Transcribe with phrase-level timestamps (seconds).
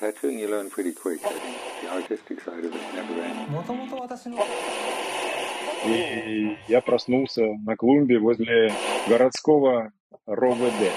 [0.00, 1.20] Tattooing you learn pretty quick.
[1.22, 3.50] The artistic side of it never ends.
[3.50, 4.38] もともと私の
[5.86, 8.72] И я проснулся на клумбе возле
[9.08, 9.92] городского
[10.26, 10.92] РОВД.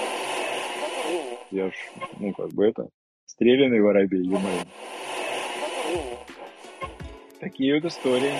[1.50, 1.72] Я ж,
[2.18, 2.88] ну, как бы это,
[3.26, 4.40] стрелянный воробей, ё
[7.40, 8.34] Такие вот истории.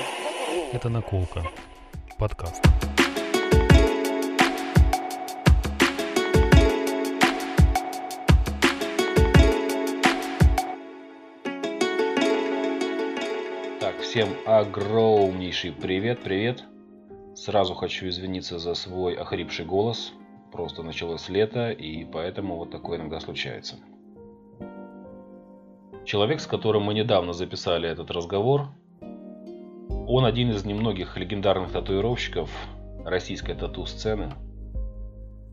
[0.73, 1.43] Это наколка.
[2.19, 2.65] Подкаст.
[14.12, 16.66] Всем огромнейший привет, привет.
[17.34, 20.12] Сразу хочу извиниться за свой охрипший голос.
[20.52, 23.78] Просто началось лето, и поэтому вот такое иногда случается.
[26.04, 28.68] Человек, с которым мы недавно записали этот разговор,
[30.10, 32.52] он один из немногих легендарных татуировщиков
[33.06, 34.34] российской тату-сцены.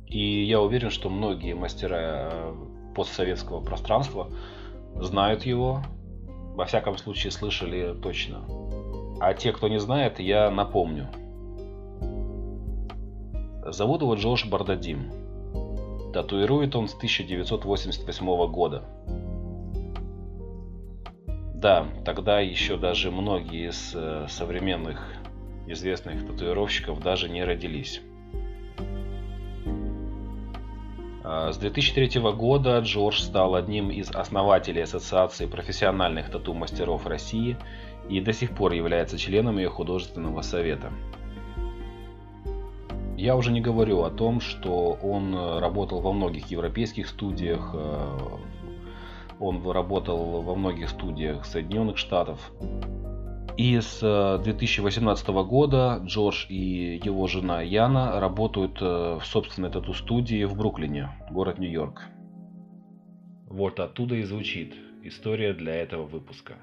[0.09, 2.55] И я уверен, что многие мастера э,
[2.97, 4.33] постсоветского пространства
[4.97, 5.81] знают его,
[6.59, 8.41] во всяком случае слышали точно.
[9.21, 11.07] А те, кто не знает, я напомню.
[13.65, 15.13] Зовут его Джош Бардадим.
[16.13, 18.83] Татуирует он с 1988 года.
[21.55, 25.15] Да, тогда еще даже многие из э, современных
[25.69, 28.01] известных татуировщиков даже не родились.
[31.29, 37.59] С 2003 года Джордж стал одним из основателей Ассоциации профессиональных тату-мастеров России
[38.09, 40.91] и до сих пор является членом ее художественного совета.
[43.19, 48.19] Я уже не говорю о том, что он э, работал во многих европейских студиях, э,
[49.39, 52.53] он работал во многих студиях Соединенных Штатов.
[53.59, 60.45] И с э, 2018 года Джордж и его жена Яна работают э, в собственной тату-студии
[60.45, 62.05] в Бруклине, город Нью-Йорк.
[63.49, 66.55] Вот оттуда и звучит история для этого выпуска.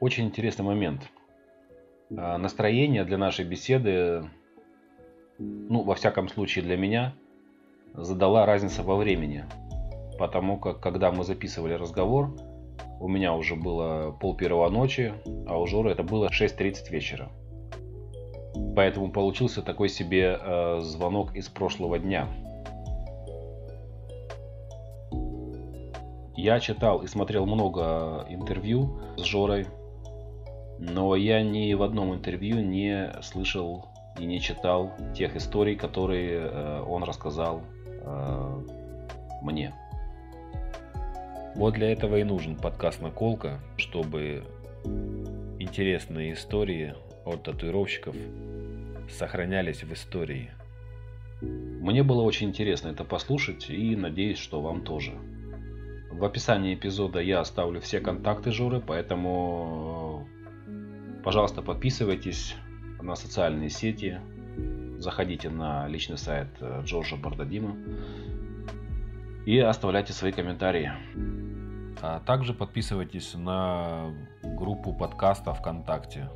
[0.00, 1.08] Очень интересный момент.
[2.16, 4.28] А, Настроение для нашей беседы,
[5.38, 7.14] ну, во всяком случае для меня,
[7.92, 9.44] задала разница во времени.
[10.18, 12.34] Потому как, когда мы записывали разговор,
[13.00, 15.12] у меня уже было пол первого ночи,
[15.46, 17.28] а у Жоры это было 6.30 вечера.
[18.76, 22.28] Поэтому получился такой себе э, звонок из прошлого дня.
[26.36, 29.66] Я читал и смотрел много интервью с Жорой,
[30.78, 33.86] но я ни в одном интервью не слышал
[34.18, 38.62] и не читал тех историй, которые э, он рассказал э,
[39.42, 39.74] мне.
[41.54, 44.42] Вот для этого и нужен подкаст «Наколка», чтобы
[45.60, 46.94] интересные истории
[47.24, 48.16] от татуировщиков
[49.08, 50.50] сохранялись в истории.
[51.40, 55.12] Мне было очень интересно это послушать и надеюсь, что вам тоже.
[56.10, 60.26] В описании эпизода я оставлю все контакты Жоры, поэтому,
[60.66, 62.56] э, пожалуйста, подписывайтесь
[63.00, 64.20] на социальные сети,
[64.98, 67.76] заходите на личный сайт э, Джорджа Бардадима
[69.46, 70.92] и оставляйте свои комментарии.
[72.00, 74.12] А также подписывайтесь на
[74.42, 76.28] группу подкаста ВКонтакте.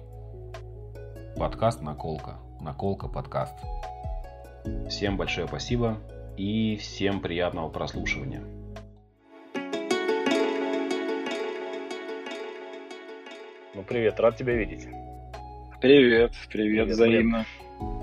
[1.37, 2.39] Подкаст Наколка.
[2.61, 3.55] Наколка подкаст.
[4.89, 5.99] Всем большое спасибо
[6.37, 8.43] и всем приятного прослушивания.
[13.75, 14.89] Ну, привет, рад тебя видеть.
[15.81, 17.47] Привет, привет, Привет, взаимно.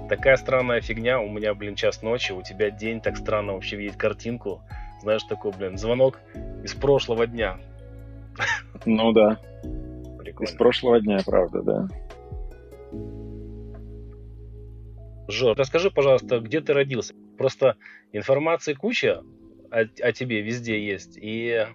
[0.07, 3.97] Такая странная фигня, у меня, блин, час ночи, у тебя день, так странно вообще видеть
[3.97, 4.61] картинку.
[5.05, 6.19] Знаешь, такой, блин, звонок
[6.63, 7.59] из прошлого дня.
[8.87, 9.39] Ну да,
[10.17, 10.49] Прикольно.
[10.49, 11.87] из прошлого дня, правда, да.
[15.27, 17.13] Жор, расскажи, пожалуйста, где ты родился?
[17.37, 17.77] Просто
[18.13, 19.21] информации куча
[19.69, 21.67] о, о тебе везде есть, и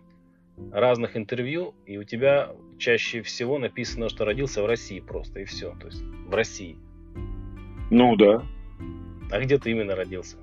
[0.72, 5.76] разных интервью, и у тебя чаще всего написано, что родился в России просто, и все.
[5.80, 6.76] То есть в России.
[7.92, 8.42] Ну да.
[9.30, 10.36] А где ты именно родился?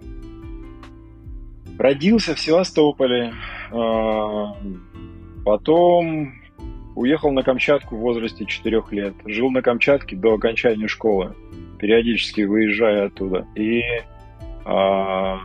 [1.77, 3.33] Родился в Севастополе,
[3.71, 4.56] а,
[5.45, 6.33] потом
[6.95, 9.13] уехал на Камчатку в возрасте 4 лет.
[9.25, 11.35] Жил на Камчатке до окончания школы,
[11.77, 13.45] периодически выезжая оттуда.
[13.56, 13.83] И
[14.65, 15.39] а,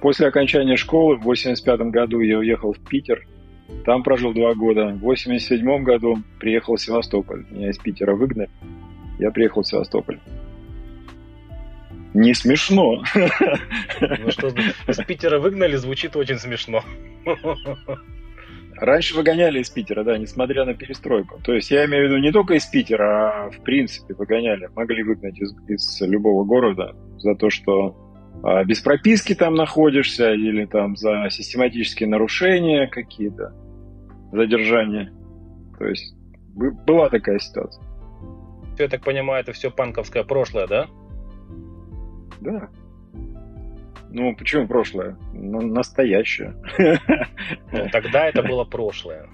[0.00, 3.26] после окончания школы в 85 году я уехал в Питер.
[3.86, 4.88] Там прожил два года.
[4.88, 7.46] В 87 году приехал в Севастополь.
[7.50, 8.50] Меня из Питера выгнали.
[9.18, 10.18] Я приехал в Севастополь.
[12.14, 13.02] Не смешно.
[14.00, 14.48] Ну что,
[14.86, 16.82] из Питера выгнали, звучит очень смешно.
[18.76, 21.40] Раньше выгоняли из Питера, да, несмотря на перестройку.
[21.42, 24.68] То есть я имею в виду не только из Питера, а в принципе выгоняли.
[24.74, 27.96] Могли выгнать из, из любого города за то, что
[28.42, 33.54] а, без прописки там находишься или там за систематические нарушения какие-то,
[34.32, 35.12] задержания.
[35.78, 36.14] То есть
[36.54, 37.84] была такая ситуация.
[38.78, 40.88] Я так понимаю, это все панковское прошлое, да?
[42.42, 42.68] Да.
[44.10, 45.16] Ну, почему прошлое?
[45.32, 46.54] Ну, настоящее.
[47.72, 49.28] Ну, тогда это было прошлое.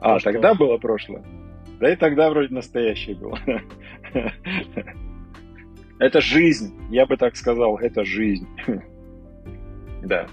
[0.00, 0.64] А, То, тогда что...
[0.64, 1.22] было прошлое?
[1.80, 3.38] Да и тогда вроде настоящее было.
[5.98, 8.46] Это жизнь, я бы так сказал, это жизнь.
[10.02, 10.26] Да.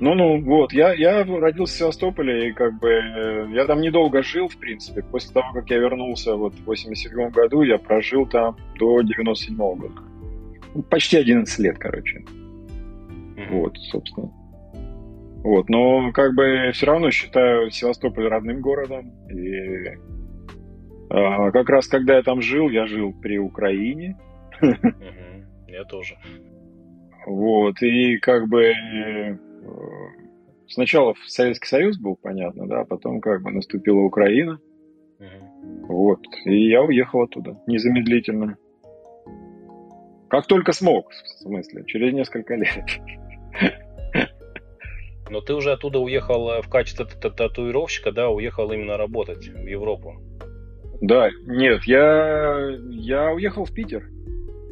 [0.00, 4.48] Ну-ну, вот, я, я родился в Севастополе, и как бы э, я там недолго жил,
[4.48, 5.02] в принципе.
[5.02, 10.02] После того, как я вернулся вот в 87 году, я прожил там до 97 года.
[10.90, 12.18] Почти 11 лет, короче.
[12.18, 13.50] Mm-hmm.
[13.50, 14.30] Вот, собственно.
[15.44, 19.12] Вот, но как бы все равно считаю Севастополь родным городом.
[19.28, 19.98] И
[21.10, 24.18] а, как раз когда я там жил, я жил при Украине.
[25.68, 26.16] Я тоже.
[27.26, 29.38] Вот, и как бы э,
[30.68, 34.58] сначала Советский Союз был, понятно, да, потом как бы наступила Украина.
[35.88, 38.56] Вот, и я уехал оттуда незамедлительно.
[40.34, 42.84] Как только смог, в смысле, через несколько лет.
[45.30, 50.20] Но ты уже оттуда уехал э, в качестве татуировщика, да, уехал именно работать в Европу.
[51.00, 54.08] Да, нет, я, я уехал в Питер.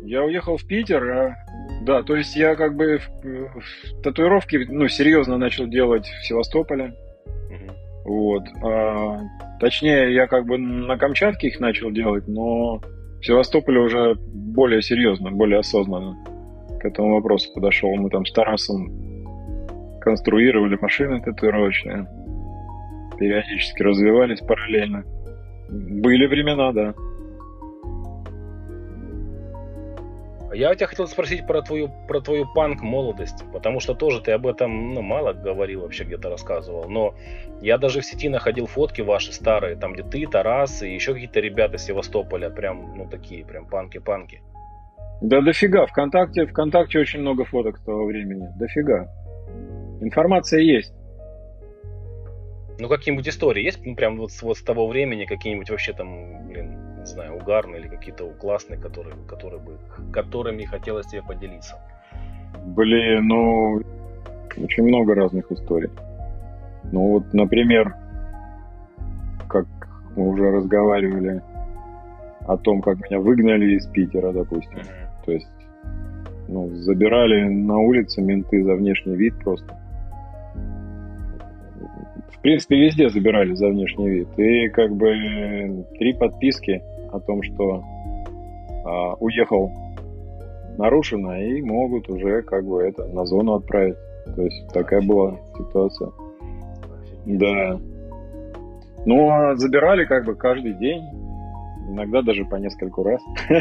[0.02, 1.36] Я уехал в Питер, а,
[1.82, 6.92] да, то есть я как бы в, в татуировки, ну, серьезно начал делать в Севастополе.
[7.24, 8.12] Угу.
[8.12, 8.42] Вот.
[8.64, 9.20] А,
[9.60, 12.82] точнее, я как бы на Камчатке их начал делать, но
[13.22, 16.16] в Севастополе уже более серьезно, более осознанно
[16.80, 17.94] к этому вопросу подошел.
[17.94, 18.90] Мы там с Тарасом
[20.00, 22.08] конструировали машины татуировочные,
[23.20, 25.04] периодически развивались параллельно.
[25.70, 26.94] Были времена, да.
[30.54, 34.94] Я тебя хотел спросить про твою, про твою панк-молодость, потому что тоже ты об этом
[34.94, 36.88] ну, мало говорил, вообще где-то рассказывал.
[36.88, 37.14] Но
[37.60, 41.40] я даже в сети находил фотки ваши старые, там где ты, Тарас и еще какие-то
[41.40, 44.42] ребята из Севастополя, прям, ну такие, прям панки-панки.
[45.22, 49.08] Да дофига, ВКонтакте, ВКонтакте очень много фоток того времени, дофига.
[50.00, 50.92] Информация есть.
[52.78, 56.91] Ну, какие-нибудь истории есть, ну, прям вот, вот с того времени, какие-нибудь вообще там, блин,
[57.02, 59.78] не знаю, угарные или какие-то классные, которые, которые бы,
[60.12, 61.76] которыми хотелось тебе поделиться?
[62.64, 63.82] Блин, ну,
[64.56, 65.90] очень много разных историй.
[66.92, 67.94] Ну, вот, например,
[69.48, 69.66] как
[70.16, 71.42] мы уже разговаривали
[72.46, 74.78] о том, как меня выгнали из Питера, допустим.
[74.78, 75.24] Mm-hmm.
[75.26, 75.48] То есть,
[76.48, 79.76] ну, забирали на улице менты за внешний вид просто
[82.42, 84.28] в принципе, везде забирали за внешний вид.
[84.36, 87.84] И как бы три подписки о том, что
[88.84, 89.70] а, уехал
[90.78, 93.96] нарушено, и могут уже как бы это на зону отправить.
[94.34, 96.10] То есть такая была ситуация.
[97.26, 97.78] Да.
[99.04, 101.02] Ну, а забирали как бы каждый день,
[101.88, 103.20] иногда даже по нескольку раз.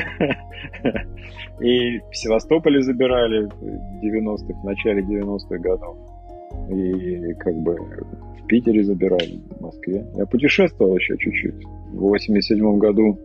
[1.59, 5.98] И в Севастополе забирали в 90-х, в начале 90-х годов.
[6.69, 10.06] И как бы в Питере забирали, в Москве.
[10.15, 11.63] Я путешествовал еще чуть-чуть.
[11.94, 13.18] В 87 году,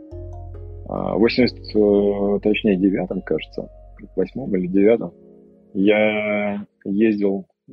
[0.89, 3.69] 80, а, э, точнее, девятом, кажется,
[4.15, 5.13] восьмом или девятом,
[5.75, 7.47] я ездил...
[7.69, 7.73] Э,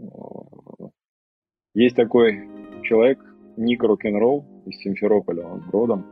[1.75, 2.47] есть такой
[2.83, 3.19] человек,
[3.57, 6.05] Ник Рок-н-ролл из Симферополя, он родом.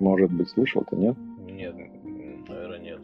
[0.00, 1.16] Может быть, слышал-то, нет?
[1.38, 1.74] Нет,
[2.48, 3.00] наверное, нет.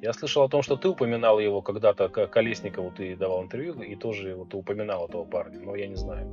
[0.00, 4.34] Я слышал о том, что ты упоминал его когда-то, Колесникову ты давал интервью, и тоже
[4.36, 6.28] вот ты упоминал этого парня, но я не знаю.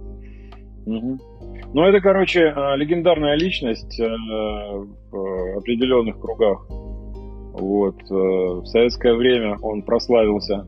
[0.85, 6.65] Ну, это, короче, э, легендарная личность э, в определенных кругах.
[6.69, 7.95] Вот.
[8.09, 10.65] Э, в советское время он прославился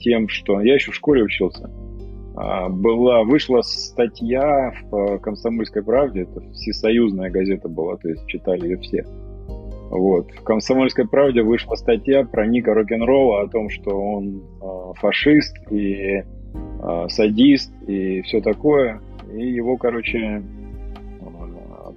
[0.00, 0.60] тем, что...
[0.60, 1.70] Я еще в школе учился.
[2.68, 9.04] Была, вышла статья в «Комсомольской правде», это всесоюзная газета была, то есть читали ее все.
[9.88, 10.32] Вот.
[10.32, 14.42] В «Комсомольской правде» вышла статья про Ника Рок-н-ролла о том, что он
[14.96, 16.24] фашист и
[17.06, 19.00] садист и все такое
[19.32, 20.42] и его, короче,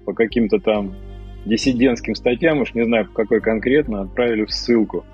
[0.06, 0.96] по каким-то там
[1.46, 5.06] диссидентским статьям, уж не знаю, по какой конкретно, отправили в ссылку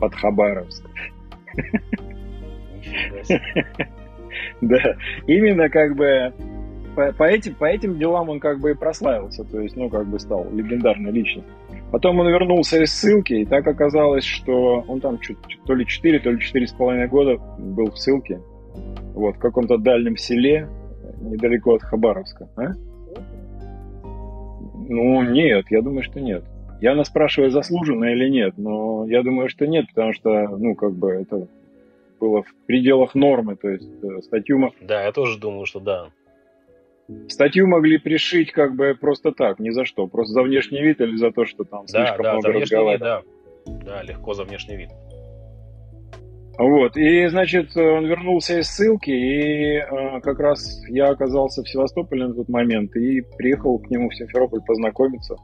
[0.00, 0.84] под Хабаровск.
[4.60, 6.32] Да, именно как бы
[6.94, 10.18] по, этим, по этим делам он как бы и прославился, то есть, ну, как бы
[10.18, 11.52] стал легендарной личностью.
[11.90, 15.18] Потом он вернулся из ссылки, и так оказалось, что он там
[15.66, 18.40] то ли 4, то ли 4,5 года был в ссылке,
[19.14, 20.68] вот, в каком-то дальнем селе,
[21.22, 22.72] недалеко от Хабаровска, а?
[24.88, 26.44] Ну, нет, я думаю, что нет.
[26.80, 30.92] Я нас спрашиваю, заслуженно или нет, но я думаю, что нет, потому что, ну, как
[30.92, 31.46] бы это
[32.18, 36.10] было в пределах нормы, то есть э, статью, Да, я тоже думаю, что да.
[37.28, 41.16] статью могли пришить как бы просто так, ни за что, просто за внешний вид или
[41.16, 43.22] за то, что там Да, слишком да, много за внешний вид, да.
[43.84, 44.90] Да, легко за внешний вид.
[46.58, 52.26] Вот, и, значит, он вернулся из ссылки, и э, как раз я оказался в Севастополе
[52.26, 55.36] на тот момент, и приехал к нему в Симферополь познакомиться.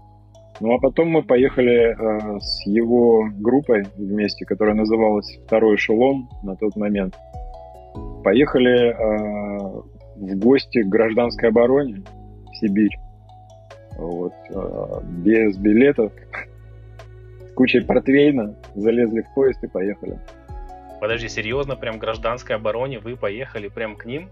[0.60, 6.56] Ну, а потом мы поехали э, с его группой вместе, которая называлась «Второй эшелон» на
[6.56, 7.14] тот момент.
[8.24, 9.82] Поехали э,
[10.16, 12.02] в гости к гражданской обороне
[12.50, 12.98] в Сибирь.
[13.96, 16.12] Вот, э, без билетов,
[17.48, 20.18] с кучей портвейна, залезли в поезд и поехали.
[21.00, 24.30] Подожди, серьезно, прям гражданской обороне вы поехали прям к ним?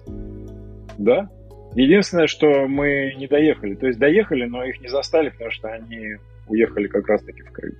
[0.98, 1.28] Да.
[1.74, 3.74] Единственное, что мы не доехали.
[3.74, 6.16] То есть доехали, но их не застали, потому что они
[6.48, 7.74] уехали как раз-таки в Крым.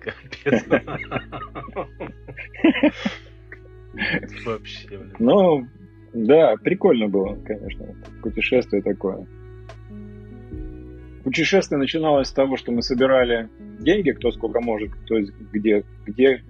[0.00, 0.64] Капец.
[4.44, 5.14] Вообще, блин.
[5.18, 5.66] Ну,
[6.12, 9.26] да, прикольно было, конечно, путешествие такое.
[11.24, 13.48] Путешествие начиналось с того, что мы собирали
[13.80, 16.42] деньги, кто сколько может, то есть где, где,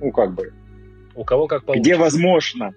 [0.00, 0.52] ну как бы,
[1.14, 1.82] У кого как получится.
[1.90, 2.72] где возможно,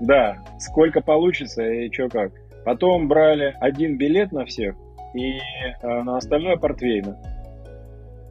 [0.00, 2.32] да, сколько получится и что как.
[2.64, 4.74] Потом брали один билет на всех
[5.14, 5.34] и
[5.82, 7.18] э, на остальное портвейна.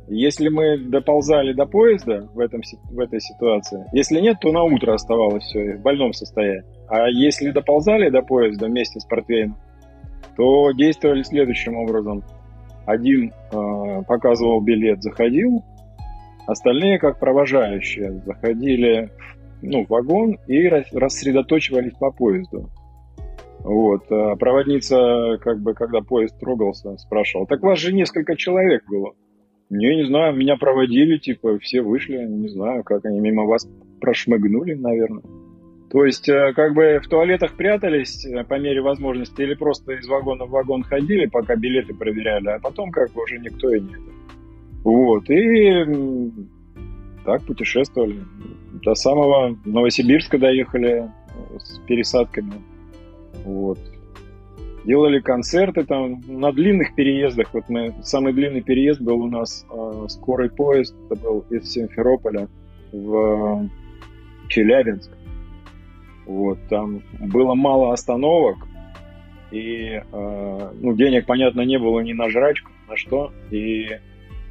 [0.08, 4.94] Если мы доползали до поезда в, этом, в этой ситуации, если нет, то на утро
[4.94, 6.64] оставалось все в больном состоянии.
[6.90, 9.58] А если доползали до поезда вместе с портвейном,
[10.36, 12.24] то действовали следующим образом.
[12.86, 15.64] Один э, показывал билет, заходил,
[16.48, 19.10] остальные, как провожающие, заходили
[19.62, 22.70] ну, в вагон и рас- рассредоточивались по поезду.
[23.60, 24.04] Вот.
[24.12, 29.14] А проводница, как бы, когда поезд трогался, спрашивала, так вас же несколько человек было.
[29.70, 33.68] Не, не знаю, меня проводили, типа, все вышли, не знаю, как они мимо вас
[34.02, 35.24] прошмыгнули, наверное.
[35.90, 40.08] То есть, э, как бы в туалетах прятались э, по мере возможности или просто из
[40.08, 43.94] вагона в вагон ходили, пока билеты проверяли, а потом как бы уже никто и не
[43.94, 44.13] это.
[44.84, 45.86] Вот, и
[47.26, 48.20] так путешествовали.
[48.84, 52.54] До самого Новосибирска доехали э, с пересадками.
[53.46, 53.80] Вот.
[54.84, 57.54] Делали концерты там на длинных переездах.
[57.54, 60.96] Вот мы самый длинный переезд был у нас э, скорый поезд.
[61.10, 62.50] Это был из Симферополя
[62.92, 63.70] в
[64.50, 65.12] Челябинск.
[66.26, 68.58] Вот там было мало остановок
[69.52, 73.88] и э, ну денег понятно не было ни на жрачку, ни на что и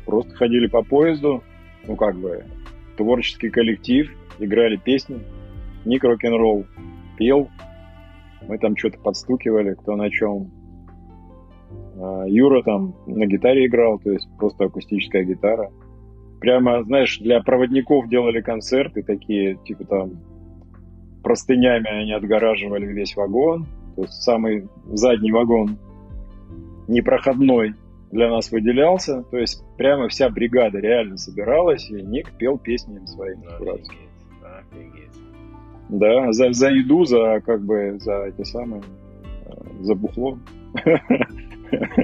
[0.04, 1.42] просто ходили по поезду,
[1.86, 2.44] ну как бы
[2.96, 5.20] творческий коллектив, играли песни,
[5.84, 6.66] Ник рок-н-ролл
[7.16, 7.48] пел,
[8.48, 10.50] мы там что-то подстукивали, кто на чем.
[12.00, 15.70] А, Юра там на гитаре играл, то есть просто акустическая гитара.
[16.40, 20.10] Прямо, знаешь, для проводников делали концерты такие, типа там
[21.22, 23.66] простынями они отгораживали весь вагон.
[23.94, 25.78] То есть самый задний вагон
[26.88, 27.74] непроходной
[28.12, 29.24] для нас выделялся.
[29.30, 33.40] То есть прямо вся бригада реально собиралась, и Ник пел песни им своим.
[33.40, 33.88] Офигеть,
[34.42, 35.10] офигеть.
[35.88, 38.82] Да, за, за еду, за как бы за эти самые,
[39.46, 40.38] э, за бухло.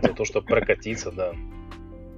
[0.03, 1.33] За то, чтобы прокатиться, да.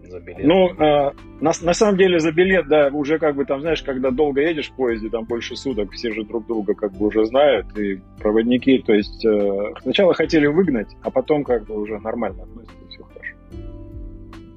[0.05, 0.45] За билет.
[0.45, 4.13] Ну, э, на, на самом деле за билет, да, уже как бы там, знаешь, когда
[4.13, 7.77] долго едешь в поезде, там больше суток, все же друг друга как бы уже знают,
[7.77, 12.90] и проводники, то есть э, сначала хотели выгнать, а потом как бы уже нормально относятся.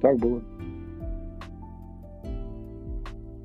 [0.04, 0.42] Так было.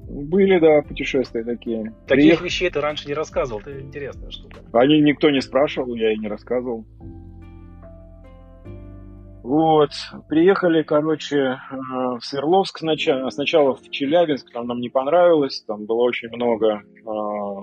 [0.09, 1.93] Были, да, путешествия такие.
[2.05, 4.59] Таких Приех- вещей ты раньше не рассказывал, это интересная штука.
[4.73, 6.83] Они никто не спрашивал, я и не рассказывал.
[9.41, 9.91] Вот,
[10.27, 16.01] приехали, короче, э, в Свердловск сначала, сначала в Челябинск, там нам не понравилось, там было
[16.01, 17.61] очень много, э,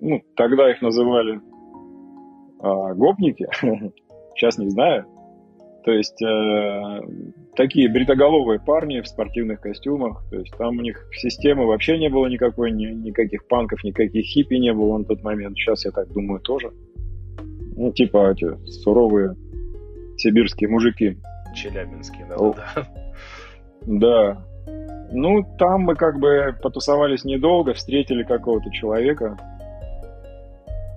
[0.00, 3.48] ну, тогда их называли э, гопники,
[4.36, 5.06] сейчас не знаю,
[5.84, 6.22] то есть
[7.60, 12.26] такие бритоголовые парни в спортивных костюмах, то есть там у них системы вообще не было
[12.26, 16.40] никакой, ни, никаких панков, никаких хиппи не было на тот момент, сейчас я так думаю
[16.40, 16.70] тоже.
[17.76, 19.36] Ну, типа эти суровые
[20.16, 21.18] сибирские мужики.
[21.54, 22.54] Челябинский, да, О.
[22.54, 22.88] да,
[23.82, 24.46] да.
[25.12, 29.36] Ну, там мы как бы потусовались недолго, встретили какого-то человека.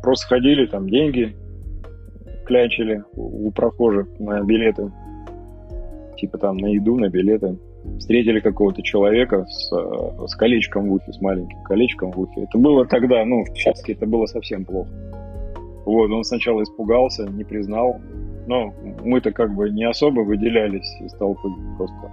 [0.01, 1.35] Просто ходили, там деньги
[2.45, 4.91] клячили у прохожих на билеты.
[6.17, 7.57] Типа там на еду, на билеты.
[7.99, 12.43] Встретили какого-то человека с, э, с колечком в ухе, с маленьким колечком в ухе.
[12.43, 14.89] Это было тогда, ну, в Ческе это было совсем плохо.
[15.85, 17.99] Вот, он сначала испугался, не признал.
[18.47, 22.11] Но мы-то как бы не особо выделялись из толпы просто.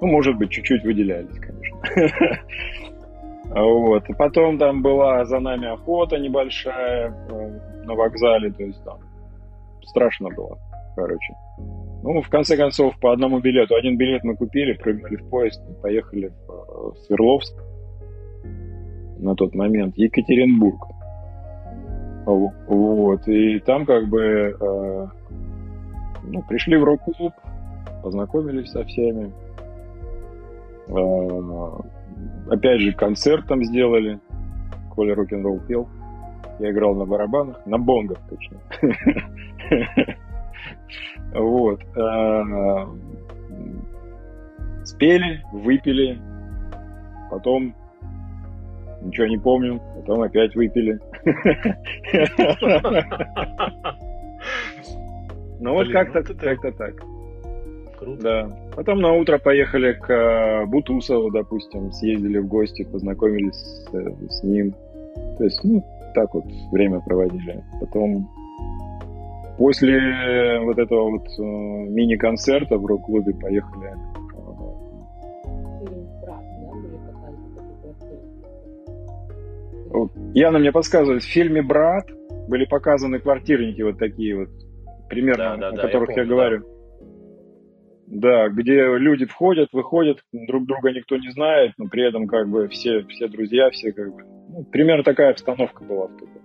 [0.00, 2.38] Ну, может быть, чуть-чуть выделялись, конечно.
[3.50, 4.08] Вот.
[4.08, 8.98] И потом там была за нами охота небольшая э, на вокзале, то есть там
[9.82, 10.58] страшно было,
[10.96, 11.34] короче.
[12.06, 13.74] Ну, в конце концов, по одному билету.
[13.74, 17.54] Один билет мы купили, прыгнули в поезд поехали в э, Свердловск
[19.20, 20.82] на тот момент, Екатеринбург.
[22.26, 23.26] Вот.
[23.26, 25.06] И там как бы э,
[26.24, 27.32] ну, пришли в рок-клуб,
[28.02, 29.32] познакомились со всеми.
[30.88, 34.20] Э, опять же, концерт там сделали.
[34.94, 35.88] Коля рок-н-ролл пел.
[36.58, 38.58] Я играл на барабанах, на бонгах, точно.
[41.34, 41.80] Вот.
[41.96, 42.86] Э,
[44.84, 46.18] спели, выпили,
[47.30, 47.74] потом
[49.02, 50.98] ничего не помню, потом опять выпили.
[55.60, 56.94] Ну вот как-то ну как-то так.
[57.98, 58.22] Круто.
[58.22, 58.50] Да.
[58.76, 64.74] Потом на утро поехали к э, Бутусову, допустим, съездили в гости, познакомились с, с ним.
[65.38, 65.82] То есть, ну,
[66.14, 67.64] так вот время проводили.
[67.80, 68.28] Потом
[69.56, 73.92] после вот этого вот э, мини-концерта в рок-клубе поехали
[80.34, 82.10] Яна мне подсказывает, в фильме «Брат»
[82.48, 84.48] были показаны квартирники вот такие вот,
[85.08, 86.64] примерно, да, да, о да, которых я, помню, я говорю.
[88.06, 88.28] Да.
[88.28, 92.68] да, где люди входят, выходят, друг друга никто не знает, но при этом как бы
[92.68, 94.22] все, все друзья, все как бы...
[94.48, 96.43] Ну, примерно такая обстановка была в такой.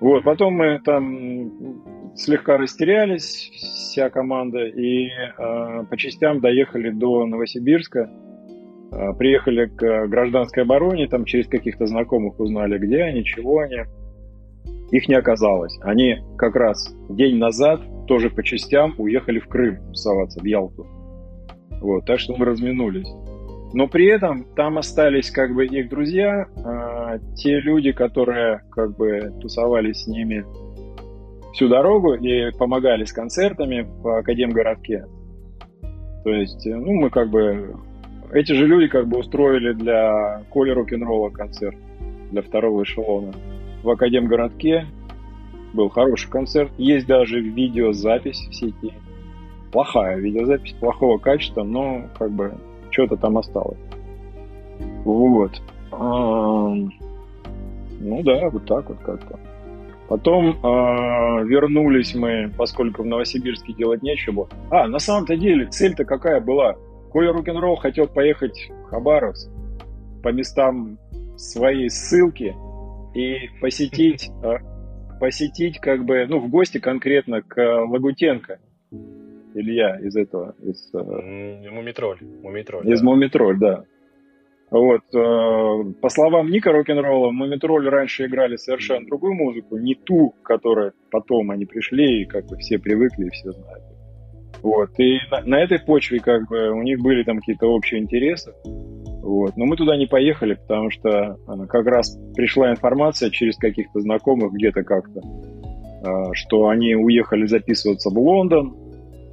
[0.00, 8.10] Вот, потом мы там слегка растерялись, вся команда, и э, по частям доехали до Новосибирска.
[8.92, 13.84] Э, приехали к гражданской обороне, там через каких-то знакомых узнали, где они, чего они.
[14.90, 15.78] Их не оказалось.
[15.82, 20.86] Они как раз день назад тоже по частям уехали в Крым тусоваться, в Ялту.
[21.80, 23.08] Вот, так что мы разминулись.
[23.72, 29.32] Но при этом там остались как бы их друзья, а, те люди, которые как бы
[29.40, 30.44] тусовались с ними
[31.52, 35.06] всю дорогу и помогали с концертами в Академгородке.
[36.24, 37.76] То есть, ну, мы как бы
[38.32, 41.76] эти же люди как бы устроили для Коли рок-н-ролла концерт
[42.30, 43.32] для второго эшелона
[43.82, 44.86] в Академгородке.
[45.72, 46.72] Был хороший концерт.
[46.78, 48.92] Есть даже видеозапись в сети.
[49.72, 52.54] Плохая видеозапись, плохого качества, но как бы
[52.96, 53.78] что-то там осталось.
[55.04, 55.52] Вот.
[55.90, 56.90] Ну
[58.22, 59.38] да, вот так вот как-то.
[60.08, 64.48] Потом э, вернулись мы, поскольку в Новосибирске делать нечего.
[64.70, 66.76] А, на самом-то деле, цель-то какая была?
[67.10, 69.50] Коля Рок-н-ролл хотел поехать в Хабаровск
[70.22, 70.98] по местам
[71.36, 72.54] своей ссылки
[73.14, 74.58] и посетить, э,
[75.18, 78.58] посетить как бы, ну, в гости конкретно к Лагутенко.
[79.56, 80.90] Илья из этого, из...
[80.94, 82.18] Э, Мумитроль.
[82.42, 83.06] Мумитроль из да.
[83.06, 83.84] Мумитроль, да.
[84.70, 90.92] Вот, э, по словам Ника рок-н-ролла, Мумитроль раньше играли совершенно другую музыку, не ту, которая
[91.10, 93.84] потом они пришли, и как бы все привыкли и все знают.
[94.62, 94.90] Вот.
[94.98, 98.52] И на, на этой почве как бы у них были там какие-то общие интересы.
[99.22, 99.56] Вот.
[99.56, 104.52] Но мы туда не поехали, потому что а, как раз пришла информация через каких-то знакомых
[104.52, 105.20] где-то как-то,
[106.32, 108.85] что они уехали записываться в Лондон.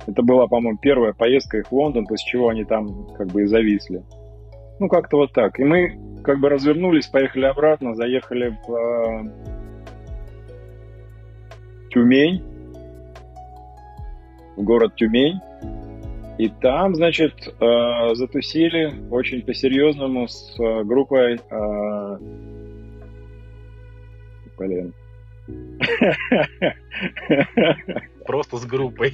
[0.06, 3.46] Это была, по-моему, первая поездка их в Лондон, после чего они там как бы и
[3.46, 4.04] зависли.
[4.80, 5.60] Ну, как-то вот так.
[5.60, 9.24] И мы как бы развернулись, поехали обратно, заехали в э,
[11.92, 12.44] Тюмень
[14.56, 15.39] в город Тюмень.
[16.38, 21.39] И там, значит, э, затусили очень по-серьезному с э, группой...
[21.50, 22.18] Э,
[24.58, 24.94] блин.
[28.25, 29.13] Просто с группой.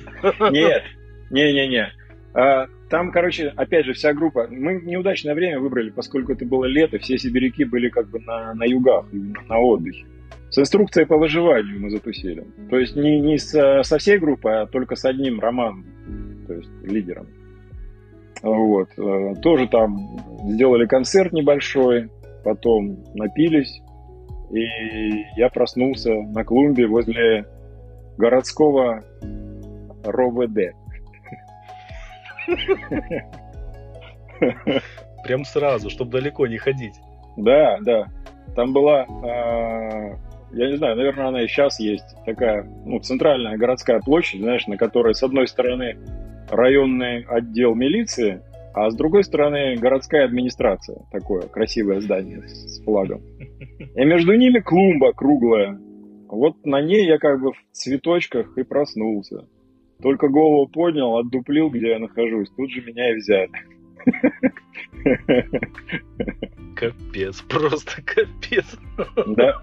[0.51, 0.83] Нет,
[1.29, 1.91] не-не-не.
[2.33, 4.47] А, там, короче, опять же, вся группа.
[4.49, 8.63] Мы неудачное время выбрали, поскольку это было лето, все сибиряки были как бы на, на
[8.65, 10.05] югах, на отдыхе.
[10.49, 12.45] С инструкцией по выживанию мы затусили.
[12.69, 15.85] То есть не, не со, со всей группой, а только с одним Романом,
[16.47, 17.27] то есть лидером.
[18.41, 18.89] Вот.
[18.97, 22.09] Э, тоже там сделали концерт небольшой,
[22.43, 23.81] потом напились,
[24.51, 24.63] и
[25.35, 27.45] я проснулся на клумбе возле
[28.19, 29.03] городского
[30.03, 30.75] РОВД.
[35.23, 36.95] Прям сразу, чтобы далеко не ходить.
[37.37, 38.07] Да, да.
[38.55, 40.17] Там была а,
[40.51, 44.77] я не знаю, наверное, она и сейчас есть, такая, ну, центральная городская площадь, знаешь, на
[44.77, 45.97] которой с одной стороны
[46.49, 48.41] районный отдел милиции,
[48.73, 53.21] а с другой стороны городская администрация, такое красивое здание с флагом.
[53.95, 55.79] И между ними клумба круглая.
[56.29, 59.47] Вот на ней я как бы в цветочках и проснулся.
[60.01, 62.49] Только голову поднял, отдуплил, где я нахожусь.
[62.55, 63.51] Тут же меня и взяли.
[66.75, 68.77] Капец, просто капец.
[69.35, 69.59] Да,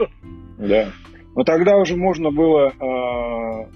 [0.58, 0.90] да.
[1.36, 3.66] Но тогда уже можно было, э,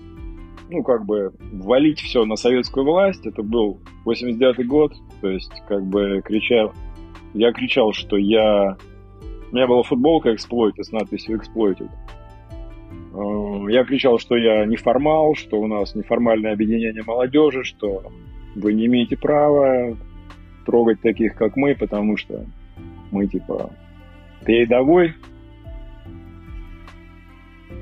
[0.71, 3.25] ну, как бы, валить все на советскую власть.
[3.25, 6.73] Это был 89-й год, то есть, как бы, кричал...
[7.35, 8.77] Я кричал, что я...
[9.53, 11.89] У меня была футболка Exploited с надписью Exploited.
[13.13, 18.13] Э, я кричал, что я неформал, что у нас неформальное объединение молодежи, что
[18.55, 19.97] вы не имеете права
[20.67, 22.45] трогать таких, как мы, потому что
[23.11, 23.71] мы, типа,
[24.45, 25.15] передовой.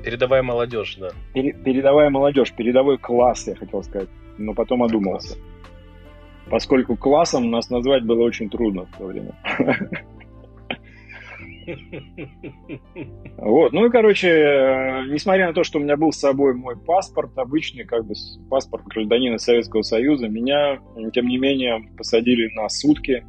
[0.03, 1.09] Передовая молодежь, да.
[1.33, 4.09] Пере, передовая молодежь, передовой класс, я хотел сказать.
[4.37, 5.33] Но потом одумался.
[5.33, 5.49] Класс.
[6.49, 9.33] Поскольку классом нас назвать было очень трудно в то время.
[13.37, 16.77] Вот, ну и, короче, э, несмотря на то, что у меня был с собой мой
[16.77, 18.13] паспорт, обычный, как бы
[18.49, 20.79] паспорт гражданина Советского Союза, меня,
[21.13, 23.23] тем не менее, посадили на сутки,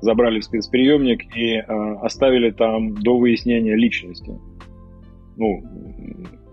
[0.00, 1.62] забрали в спецприемник и э,
[2.02, 4.38] оставили там до выяснения личности.
[5.36, 5.62] Ну,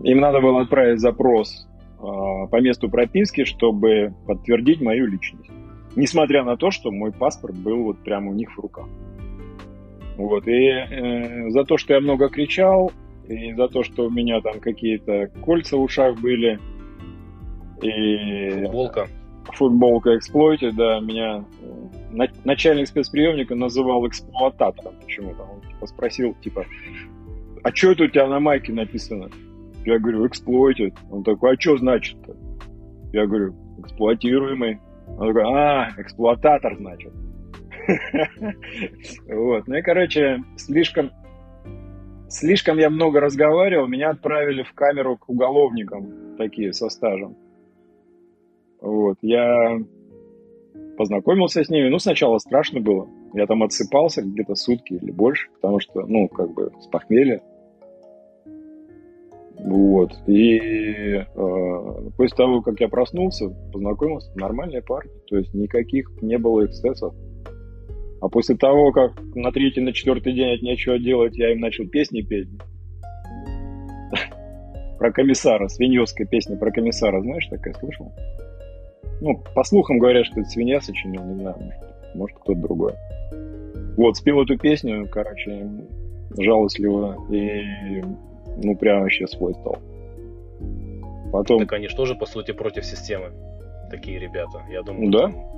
[0.02, 5.50] им надо было отправить запрос э, по месту прописки, чтобы подтвердить мою личность.
[5.94, 8.86] Несмотря на то, что мой паспорт был вот прямо у них в руках.
[10.16, 12.92] Вот, и э, за то, что я много кричал,
[13.28, 16.58] и за то, что у меня там какие-то кольца в ушах были,
[17.82, 18.50] и...
[18.64, 19.08] Футболка.
[19.54, 21.44] Футболка эксплойте, да, меня
[22.12, 25.42] э, начальник спецприемника называл эксплуататором почему-то.
[25.42, 26.64] Он типа, спросил, типа,
[27.64, 29.30] а что это у тебя на майке написано?
[29.84, 30.92] Я говорю, эксплойте.
[31.10, 32.36] Он такой, а что значит-то?
[33.12, 34.80] Я говорю, эксплуатируемый.
[35.18, 37.12] Он такой, а, эксплуататор, значит.
[39.28, 39.66] Вот.
[39.66, 41.10] Ну и, короче, слишком
[42.28, 47.36] слишком я много разговаривал, меня отправили в камеру к уголовникам, такие со стажем.
[48.80, 49.78] Вот, я
[50.96, 51.88] познакомился с ними.
[51.88, 53.08] Ну, сначала страшно было.
[53.34, 57.42] Я там отсыпался где-то сутки или больше, потому что, ну, как бы с похмелья.
[59.58, 60.12] Вот.
[60.26, 61.24] И э,
[62.16, 65.12] после того, как я проснулся, познакомился, нормальные парни.
[65.28, 67.14] То есть никаких не было эксцессов.
[68.22, 71.88] А после того, как на третий, на четвертый день от нечего делать, я им начал
[71.88, 72.48] песни петь.
[75.00, 78.12] Про комиссара, свиньевская песня про комиссара, знаешь, такая слышал?
[79.20, 82.92] Ну, по слухам говорят, что это свинья сочинил, не знаю, может, может кто-то другой.
[83.96, 85.68] Вот, спел эту песню, короче,
[86.38, 88.02] жалостливо, и,
[88.62, 89.78] ну, прям вообще свой стал.
[91.32, 91.58] Потом...
[91.58, 93.32] Так они же тоже, по сути, против системы,
[93.90, 95.10] такие ребята, я думаю.
[95.10, 95.52] Да, там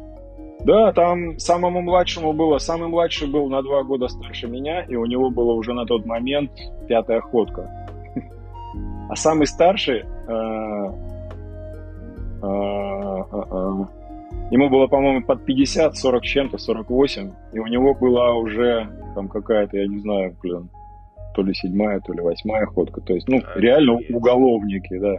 [0.64, 5.04] да, там самому младшему было, самый младший был на два года старше меня, и у
[5.04, 6.50] него было уже на тот момент
[6.88, 7.70] пятая ходка.
[9.08, 10.02] А самый старший, э,
[12.42, 13.84] э, э,
[14.50, 19.76] ему было, по-моему, под 50, 40 чем-то, 48, и у него была уже там какая-то,
[19.76, 20.70] я не знаю, блин,
[21.34, 23.02] то ли седьмая, то ли восьмая ходка.
[23.02, 23.56] То есть, ну, Офигеть.
[23.56, 25.16] реально уголовники, да.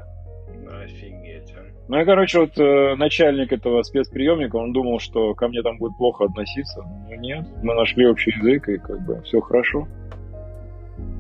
[1.87, 5.95] Ну и, короче, вот э, начальник этого спецприемника, он думал, что ко мне там будет
[5.97, 6.81] плохо относиться.
[6.81, 9.87] Но нет, мы нашли общий язык, и как бы все хорошо.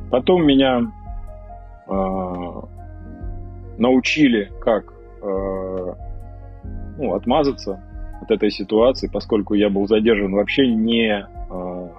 [0.09, 0.81] Потом меня
[1.87, 2.61] э,
[3.77, 5.93] научили, как э,
[6.97, 7.83] ну, отмазаться
[8.21, 11.27] от этой ситуации, поскольку я был задержан вообще не...
[11.51, 11.89] Э,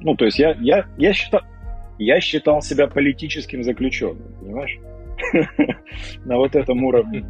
[0.00, 1.40] ну, то есть я, я, я, считал,
[1.98, 4.78] я считал себя политическим заключенным, понимаешь?
[6.24, 7.24] На вот этом уровне.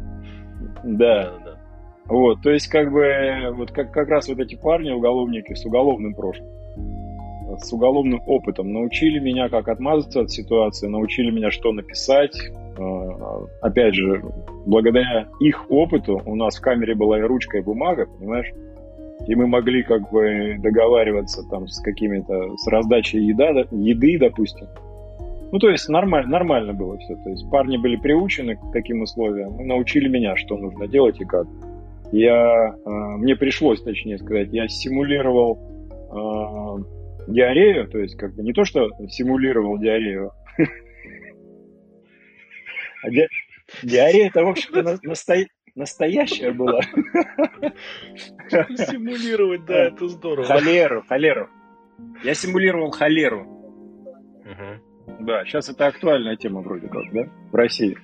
[0.83, 1.33] Да.
[1.45, 1.57] да,
[2.05, 6.13] Вот, то есть, как бы, вот как, как раз вот эти парни, уголовники с уголовным
[6.13, 6.47] прошлым,
[7.59, 12.35] с уголовным опытом, научили меня, как отмазаться от ситуации, научили меня, что написать.
[12.77, 14.23] А, опять же,
[14.65, 18.51] благодаря их опыту у нас в камере была и ручка, и бумага, понимаешь?
[19.27, 24.67] И мы могли как бы договариваться там с какими-то, с раздачей еда, еды, допустим,
[25.51, 27.15] ну, то есть нормально, нормально было все.
[27.15, 31.47] То есть парни были приучены к таким условиям, научили меня, что нужно делать и как.
[32.11, 35.59] Я, э, мне пришлось, точнее сказать, я симулировал
[36.09, 40.31] э, диарею, то есть как бы не то, что симулировал диарею,
[43.03, 43.09] а
[43.83, 44.99] диарея это, в общем-то,
[45.75, 46.81] настоящая была.
[48.49, 50.45] Симулировать, да, это здорово.
[50.45, 51.47] Холеру, холеру.
[52.23, 53.47] Я симулировал холеру.
[55.19, 57.97] Да, сейчас это актуальная тема вроде как, да, в России.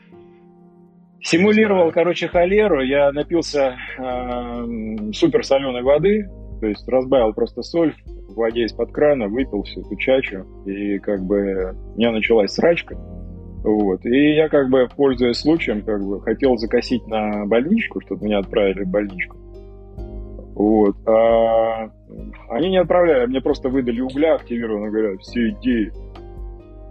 [1.22, 6.30] Симулировал, короче, холеру, я напился э, супер соленой воды,
[6.62, 11.26] то есть разбавил просто соль в воде из-под крана, выпил всю эту чачу, и как
[11.26, 12.96] бы у меня началась срачка.
[13.64, 14.06] Вот.
[14.06, 18.84] И я как бы, пользуясь случаем, как бы хотел закосить на больничку, чтобы меня отправили
[18.84, 19.38] в больничку.
[20.56, 20.96] Вот.
[21.08, 21.90] А
[22.50, 25.92] они не отправляли, мне просто выдали угля активированно, говорят, все, иди.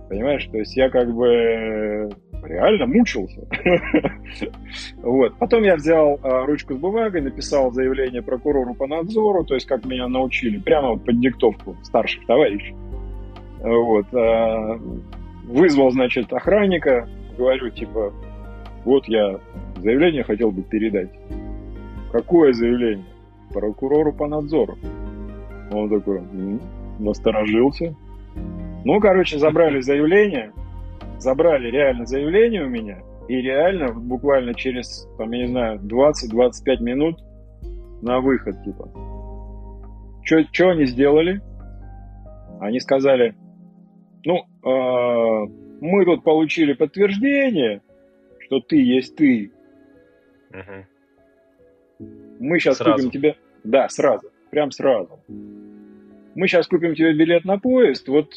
[0.09, 2.09] Понимаешь, то есть я как бы
[2.45, 3.47] реально мучился.
[5.03, 5.37] вот.
[5.39, 9.85] Потом я взял а, ручку с бумагой, написал заявление прокурору по надзору, то есть как
[9.85, 12.75] меня научили, прямо вот под диктовку старших товарищей.
[13.61, 14.07] Вот.
[14.15, 14.79] А,
[15.45, 18.13] вызвал, значит, охранника, говорю, типа,
[18.85, 19.41] вот я
[19.79, 21.11] заявление хотел бы передать.
[22.13, 23.05] Какое заявление?
[23.53, 24.79] Прокурору по надзору.
[25.73, 26.61] Он такой, м-м",
[26.99, 27.95] насторожился.
[28.87, 30.53] Ну, короче, забрали заявление,
[31.19, 37.19] забрали реально заявление у меня, и реально буквально через, там, я не знаю, 20-25 минут
[38.01, 38.89] на выход, типа.
[40.23, 41.41] Что они сделали?
[42.61, 43.35] Они сказали,
[44.25, 45.47] ну, э,
[45.81, 47.83] мы тут получили подтверждение,
[48.39, 49.51] что ты есть ты.
[50.51, 52.07] Угу.
[52.39, 52.99] Мы сейчас сразу.
[52.99, 53.37] купим тебе...
[53.65, 54.31] Да, сразу.
[54.53, 55.19] Прям сразу.
[56.37, 58.07] Мы сейчас купим тебе билет на поезд.
[58.07, 58.29] Вот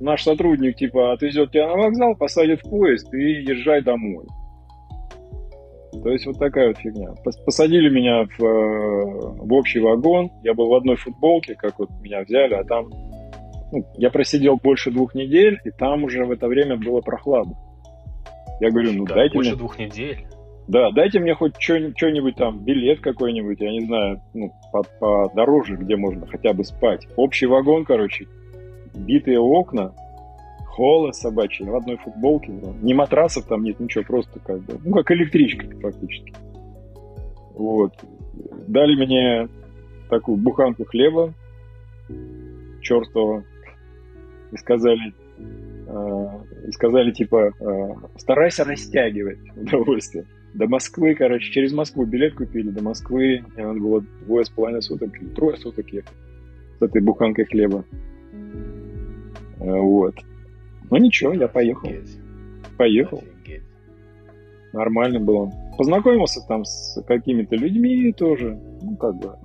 [0.00, 4.26] наш сотрудник, типа, отвезет тебя на вокзал, посадит в поезд и езжай домой.
[6.02, 7.14] То есть вот такая вот фигня.
[7.44, 10.30] Посадили меня в, э, в общий вагон.
[10.42, 12.90] Я был в одной футболке, как вот меня взяли, а там
[13.72, 17.54] ну, я просидел больше двух недель, и там уже в это время было прохладно.
[18.60, 19.58] Я говорю, ну да, дайте больше мне...
[19.58, 20.26] двух недель.
[20.66, 24.52] Да, дайте мне хоть что-нибудь там, билет какой-нибудь, я не знаю, ну,
[24.98, 27.06] подороже, где можно хотя бы спать.
[27.16, 28.26] Общий вагон, короче,
[28.94, 29.92] битые окна,
[30.66, 32.52] холод собачий, в одной футболке.
[32.82, 36.32] Ни матрасов там нет, ничего, просто как бы, ну, как электричка фактически.
[37.54, 37.92] Вот.
[38.66, 39.48] Дали мне
[40.10, 41.32] такую буханку хлеба
[42.80, 43.44] черствого
[44.52, 50.26] и сказали, э, и сказали типа, э, старайся растягивать удовольствие.
[50.54, 54.82] До Москвы, короче, через Москву билет купили, до Москвы, мне надо было двое с половиной
[54.82, 56.12] суток трое суток ехать
[56.78, 57.84] с этой буханкой хлеба.
[59.64, 60.14] Э, вот.
[60.90, 61.88] Ну ничего, я поехал.
[62.76, 63.22] Поехал.
[64.72, 65.50] Нормально было.
[65.78, 68.58] Познакомился там с какими-то людьми тоже.
[68.82, 69.36] Ну, как бы,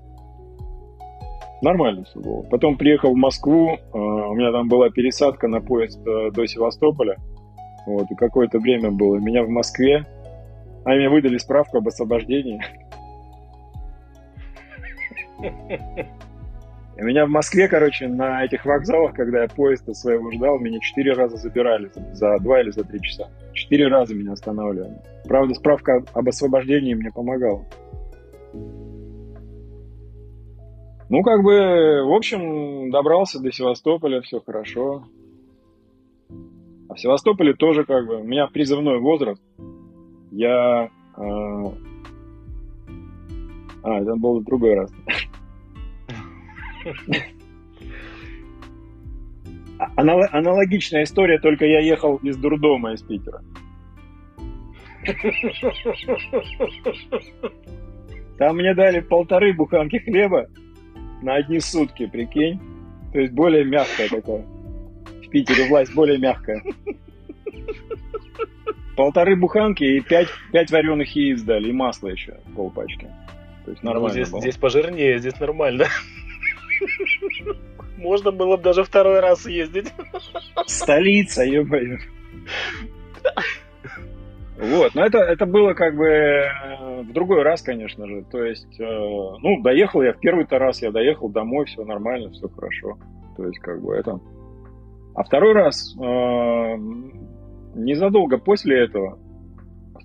[1.61, 2.41] Нормально все было.
[2.43, 7.17] Потом приехал в Москву, а, у меня там была пересадка на поезд э, до Севастополя.
[7.85, 9.17] Вот, и какое-то время было.
[9.17, 10.05] Меня в Москве,
[10.85, 12.61] они мне выдали справку об освобождении.
[16.99, 21.13] И меня в Москве, короче, на этих вокзалах, когда я поезда своего ждал, меня четыре
[21.13, 23.29] раза забирали за два или за три часа.
[23.53, 24.97] Четыре раза меня останавливали.
[25.25, 27.63] Правда, справка об освобождении мне помогала.
[31.07, 35.05] Ну, как бы, в общем, добрался до Севастополя, все хорошо.
[36.89, 39.41] А в Севастополе тоже как бы, у меня призывной возраст.
[40.31, 40.89] Я...
[41.15, 41.21] Э,
[43.83, 44.91] а, это был другой раз.
[49.95, 53.41] Аналогичная история, только я ехал из дурдома из Питера.
[58.37, 60.47] Там мне дали полторы буханки хлеба
[61.21, 62.59] на одни сутки, прикинь.
[63.13, 64.45] То есть более мягкая такая.
[65.25, 66.61] В Питере власть более мягкая.
[68.95, 73.07] Полторы буханки и пять, пять вареных яиц дали, и масло еще, полпачки.
[73.63, 74.41] То есть нормально ну, здесь, было.
[74.41, 75.85] здесь пожирнее, здесь нормально.
[77.97, 79.93] Можно было бы даже второй раз ездить.
[80.67, 81.97] Столица, ё-моё.
[84.57, 88.25] Вот, но это, это было как бы э, в другой раз, конечно же.
[88.29, 92.49] То есть, э, ну, доехал я в первый-то раз, я доехал домой, все нормально, все
[92.49, 92.97] хорошо.
[93.37, 94.19] То есть, как бы это...
[95.15, 96.75] А второй раз, э,
[97.75, 99.17] незадолго после этого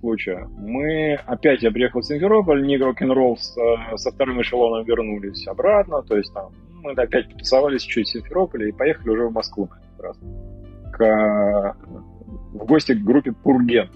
[0.04, 5.46] случая, мы опять, я приехал в Симферополь, не рок-н-ролл с, э, со вторым эшелоном вернулись
[5.46, 6.50] обратно, то есть там
[6.82, 10.18] мы опять потусовались чуть в Симферополе и поехали уже в Москву на этот раз.
[10.92, 11.76] К,
[12.52, 13.88] в гости к группе Пурген.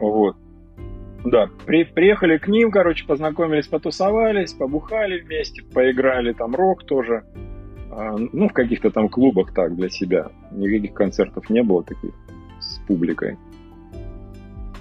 [0.00, 0.36] Вот.
[1.24, 7.22] Да, при, приехали к ним, короче, познакомились, потусовались, побухали вместе, поиграли там рок тоже.
[7.92, 10.32] А, ну, в каких-то там клубах так, для себя.
[10.50, 12.10] Никаких концертов не было таких
[12.58, 13.38] с публикой.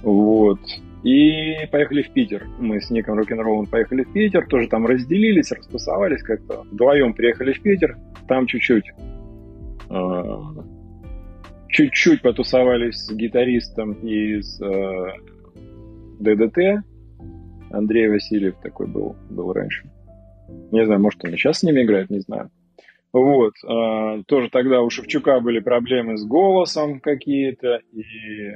[0.02, 0.60] Вот.
[1.04, 2.48] И поехали в Питер.
[2.60, 6.64] Мы с Ником Рок-н-Роллом поехали в Питер, тоже там разделились, растусовались как-то.
[6.72, 8.92] Вдвоем приехали в Питер, там чуть-чуть
[9.90, 10.42] а,
[11.72, 15.08] чуть-чуть потусовались с гитаристом из э,
[16.20, 16.84] ДДТ.
[17.72, 19.90] Андрей Васильев такой был, был раньше.
[20.72, 22.52] Не знаю, может, он и сейчас с ними играет, не знаю.
[23.14, 23.54] Вот.
[23.64, 27.82] Э, тоже тогда у Шевчука были проблемы с голосом какие-то.
[27.94, 28.52] И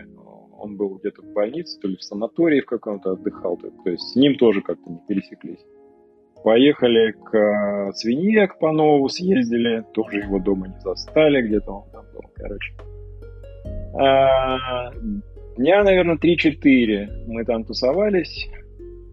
[0.57, 4.03] он был где-то в больнице, то ли в санатории в каком-то отдыхал, то, то есть
[4.03, 5.65] с ним тоже как-то не пересеклись.
[6.43, 12.05] Поехали к э, свинье, к Панову съездили, тоже его дома не застали, где-то он там
[12.13, 12.73] был, короче.
[13.97, 14.91] А,
[15.57, 18.47] дня, наверное, 3-4 мы там тусовались,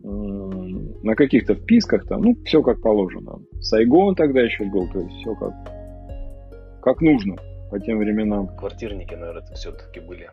[0.05, 3.39] на каких-то вписках там, ну, все как положено.
[3.61, 5.53] Сайгон тогда еще был, то есть все как,
[6.83, 7.37] как нужно
[7.73, 8.49] по тем временам.
[8.49, 10.31] Квартирники, наверное, это все-таки были.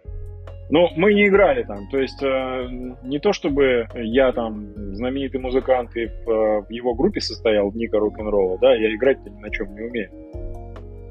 [0.69, 1.88] Ну, мы не играли там.
[1.89, 2.67] То есть э,
[3.02, 7.78] не то, чтобы я там знаменитый музыкант и в, э, в его группе состоял, в
[7.78, 10.12] Ника рок-н-ролла, да, я играть-то ни на чем не умею.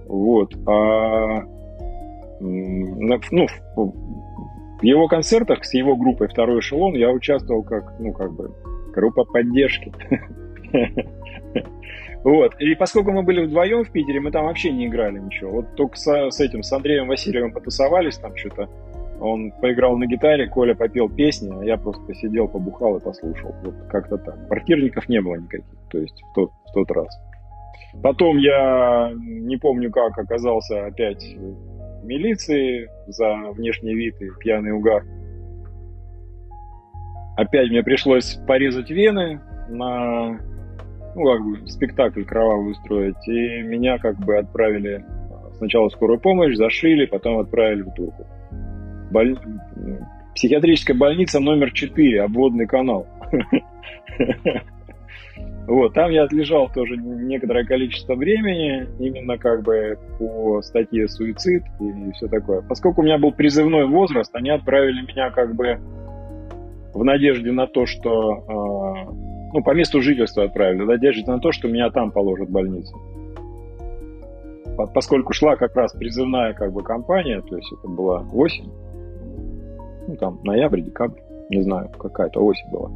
[0.06, 0.54] Вот.
[0.66, 1.44] А,
[2.40, 8.54] ну, в его концертах с его группой «Второй эшелон» я участвовал как, ну, как бы,
[8.94, 9.92] группа поддержки.
[12.24, 12.54] Вот.
[12.60, 15.50] И поскольку мы были вдвоем в Питере, мы там вообще не играли ничего.
[15.52, 18.68] Вот только с, с этим, с Андреем Васильевым потусовались там что-то.
[19.20, 23.54] Он поиграл на гитаре, Коля попел песни, а я просто сидел, побухал и послушал.
[23.64, 24.46] Вот как-то так.
[24.46, 27.08] Квартирников не было никаких, то есть в тот, в тот раз.
[28.02, 35.04] Потом я не помню как оказался опять в милиции за внешний вид и пьяный угар.
[37.36, 40.38] Опять мне пришлось порезать вены на
[41.18, 43.28] ну, как бы спектакль кровавый устроить.
[43.28, 45.04] И меня как бы отправили
[45.58, 48.26] сначала в скорую помощь, зашили, потом отправили в Турку.
[49.10, 49.38] Боль...
[50.34, 53.06] Психиатрическая больница номер 4, обводный канал.
[55.68, 62.12] Вот, там я отлежал тоже некоторое количество времени, именно как бы по статье суицид и
[62.12, 62.62] все такое.
[62.62, 65.78] Поскольку у меня был призывной возраст, они отправили меня как бы
[66.94, 71.52] в надежде на то, что э, ну, по месту жительства отправили, в надежде на то,
[71.52, 72.96] что меня там положат в больницу.
[74.94, 78.70] Поскольку шла как раз призывная как бы кампания, то есть это была осень,
[80.06, 82.90] ну, там, ноябрь, декабрь, не знаю, какая-то осень была.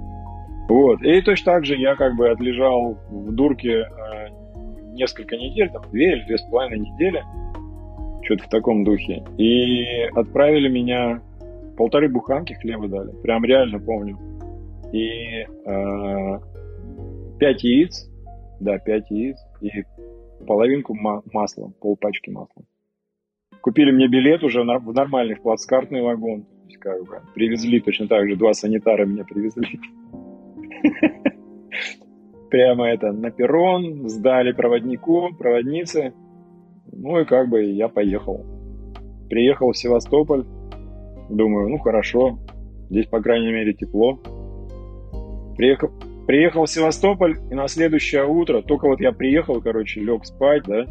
[0.68, 1.02] Вот.
[1.02, 4.28] И точно так же я как бы отлежал в дурке э,
[4.92, 7.22] несколько недель, там, две или две с половиной недели,
[8.22, 9.24] что-то в таком духе.
[9.36, 9.84] И
[10.14, 11.20] отправили меня,
[11.76, 14.18] полторы буханки хлеба дали, прям реально помню.
[14.92, 16.40] И э,
[17.38, 18.11] пять яиц,
[18.61, 19.85] да, пять яиц, и
[20.46, 22.64] половинку ма- масла, полпачки масла.
[23.61, 26.46] Купили мне билет уже в нормальный в плацкартный вагон
[26.83, 29.81] как бы привезли точно так же, два санитара меня привезли.
[32.50, 36.12] Прямо это на перрон, сдали проводнику, проводнице.
[36.92, 38.44] Ну и как бы я поехал.
[39.31, 40.44] Приехал в Севастополь.
[41.31, 42.38] Думаю, ну хорошо,
[42.90, 44.20] здесь, по крайней мере, тепло.
[45.62, 45.92] Приехал,
[46.27, 50.87] приехал в Севастополь, и на следующее утро, только вот я приехал, короче, лег спать, да,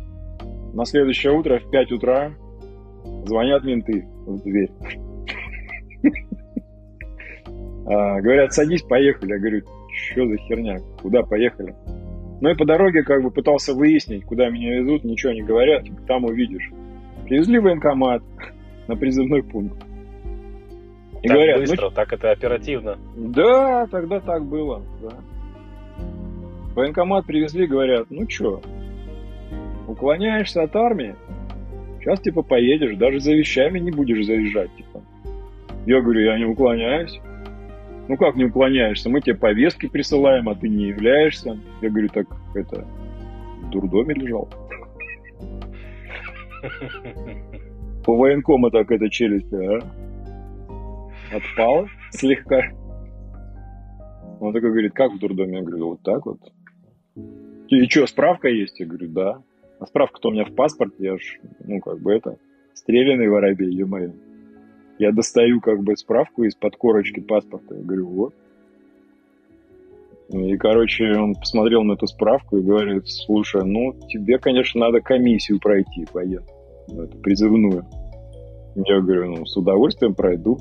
[0.74, 2.32] на следующее утро в 5 утра
[3.26, 4.72] звонят менты в дверь.
[7.86, 9.32] А, говорят, садись, поехали.
[9.32, 11.76] Я говорю, что за херня, куда поехали?
[12.40, 16.24] Ну и по дороге как бы пытался выяснить, куда меня везут, ничего не говорят, там
[16.24, 16.72] увидишь.
[17.26, 18.24] Привезли военкомат
[18.88, 19.84] на призывной пункт.
[21.22, 22.98] И так говорят, быстро, ну, так это оперативно.
[23.16, 25.12] Да, тогда так было, да.
[26.74, 28.62] Военкомат привезли, говорят, ну что,
[29.88, 31.16] уклоняешься от армии,
[32.00, 35.04] сейчас типа поедешь, даже за вещами не будешь заезжать, типа.
[35.86, 37.20] Я говорю, я не уклоняюсь.
[38.08, 39.10] Ну как не уклоняешься?
[39.10, 41.58] Мы тебе повестки присылаем, а ты не являешься.
[41.82, 42.86] Я говорю, так это
[43.62, 44.50] в дурдоме лежал.
[48.06, 49.80] По военкому так эта челюсть, а?
[51.32, 52.62] Отпала слегка.
[54.39, 55.60] Он такой говорит, как в дурдоме?
[55.60, 56.39] Я говорю, вот так вот.
[57.70, 58.80] И что, справка есть?
[58.80, 59.41] Я говорю, да.
[59.80, 62.38] А справка-то у меня в паспорте, я ж, ну, как бы это,
[62.74, 64.12] стрелянный воробей, ё-моё.
[65.00, 67.76] Я достаю как бы справку из-под корочки паспорта.
[67.76, 68.34] Я говорю, вот.
[70.30, 75.60] И, короче, он посмотрел на эту справку и говорит, слушай, ну, тебе, конечно, надо комиссию
[75.60, 76.46] пройти военную,
[76.88, 77.86] ну, призывную.
[78.76, 80.58] Я говорю, ну, с удовольствием пройду.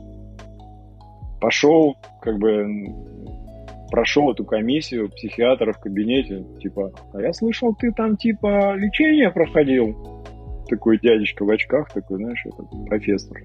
[1.40, 2.66] Пошел, как бы,
[3.90, 10.24] прошел эту комиссию психиатра в кабинете, типа, а я слышал, ты там, типа, лечение проходил.
[10.68, 13.38] Такой дядечка в очках, такой, знаешь, этот профессор.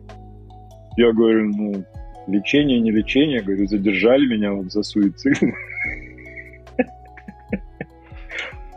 [0.97, 1.86] Я говорю, ну,
[2.28, 3.41] лечение, не лечение.
[3.41, 5.38] Говорю, задержали меня вот за суицид.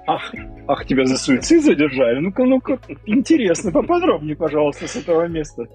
[0.07, 0.35] Ах,
[0.67, 2.19] ах, тебя за суицид задержали?
[2.21, 5.67] Ну-ка, ну-ка, интересно, поподробнее, пожалуйста, с этого места.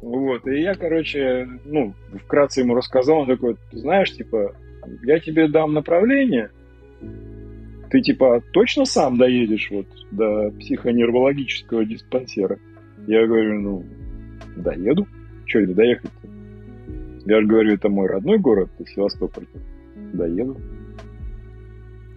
[0.00, 1.94] Вот, и я, короче, ну,
[2.24, 4.54] вкратце ему рассказал, он такой, знаешь, типа,
[5.02, 6.50] я тебе дам направление,
[7.90, 12.58] ты, типа, точно сам доедешь вот до психоневрологического диспансера?
[13.06, 13.84] Я говорю, ну,
[14.56, 15.06] доеду.
[15.46, 16.28] Что, не доехать-то?
[17.24, 19.46] Я же говорю, это мой родной город, Севастополь.
[20.12, 20.58] Доеду.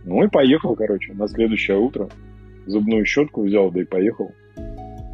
[0.04, 2.10] Ну и поехал, короче, на следующее утро.
[2.66, 4.32] Зубную щетку взял, да и поехал.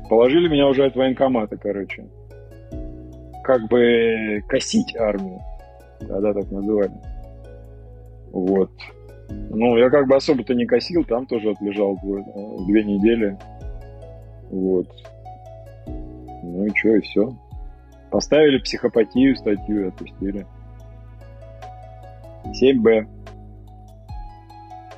[0.09, 2.07] Положили меня уже от военкомата, короче.
[3.47, 5.39] Как бы косить армию.
[5.99, 6.91] Тогда так называли.
[8.33, 8.69] Вот.
[9.29, 12.25] Ну, я как бы особо-то не косил, там тоже отлежал две,
[12.67, 13.37] две недели.
[14.51, 14.89] Вот.
[15.87, 17.33] Ну и что, и все.
[18.11, 20.45] Поставили психопатию статью и отпустили.
[22.47, 23.07] 7Б.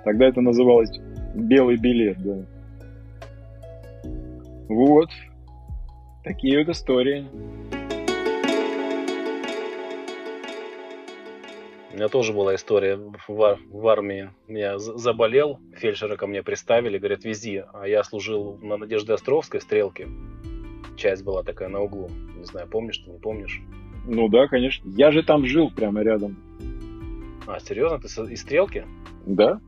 [0.03, 0.99] Тогда это называлось
[1.35, 2.37] белый билет, да.
[4.69, 5.09] Вот.
[6.23, 7.27] Такие вот истории.
[11.91, 14.29] У меня тоже была история в, в армии.
[14.47, 17.63] Я заболел, фельдшера ко мне приставили, говорят, вези.
[17.73, 20.07] А я служил на Надежде Островской, стрелке.
[20.97, 22.09] Часть была такая на углу.
[22.37, 23.61] Не знаю, помнишь ты, не помнишь?
[24.05, 24.87] Ну да, конечно.
[24.95, 26.37] Я же там жил прямо рядом.
[27.47, 27.99] А, серьезно?
[27.99, 28.85] Ты из стрелки?
[29.25, 29.59] Да.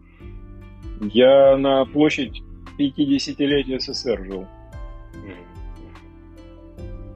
[1.01, 2.43] Я на площадь
[2.77, 4.47] 50-летия СССР жил.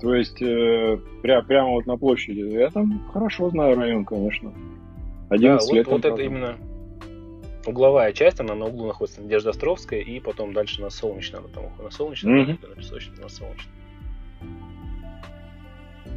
[0.02, 2.40] То есть э, пря- прямо вот на площади.
[2.40, 4.54] Я там хорошо знаю район, конечно.
[5.30, 5.88] Да, 11 вот, лет.
[5.88, 6.58] вот там это именно
[7.66, 11.72] угловая часть, она на углу находится Надежда Островская, и потом дальше на Солнечной, она там
[11.84, 12.60] на Солнечной, Мгм.
[12.62, 13.74] на Песочной, на Солнечной.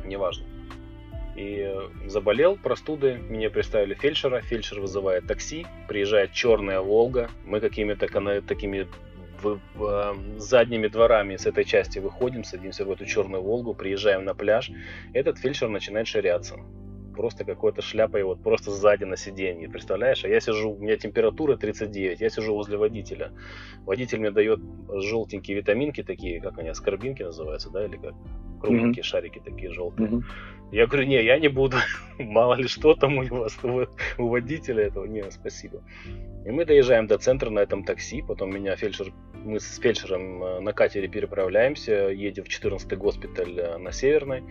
[0.04, 0.44] Неважно.
[1.36, 8.08] И э, заболел простудой, мне представили фельдшера, фельдшер вызывает такси, приезжает черная Волга, мы какими-то
[8.42, 8.88] такими
[9.42, 14.24] в- в, э, задними дворами с этой части выходим, садимся в эту черную Волгу, приезжаем
[14.24, 14.70] на пляж,
[15.14, 16.56] этот фельдшер начинает ширяться
[17.18, 20.24] просто какой-то шляпой вот просто сзади на сиденье, представляешь?
[20.24, 23.32] А я сижу, у меня температура 39, я сижу возле водителя.
[23.84, 28.14] Водитель мне дает желтенькие витаминки такие, как они, аскорбинки называются, да, или как?
[28.60, 30.08] Кругленькие шарики такие желтые.
[30.08, 30.24] Мгм.
[30.70, 31.78] Я говорю, не, я не буду,
[32.20, 33.86] мало ли что там у вас, у,
[34.22, 35.82] у водителя этого, не, спасибо.
[36.46, 39.12] И мы доезжаем до центра на этом такси, потом меня фельдшер,
[39.44, 44.44] мы с фельдшером э, на катере переправляемся, едем в 14-й госпиталь э, на Северной,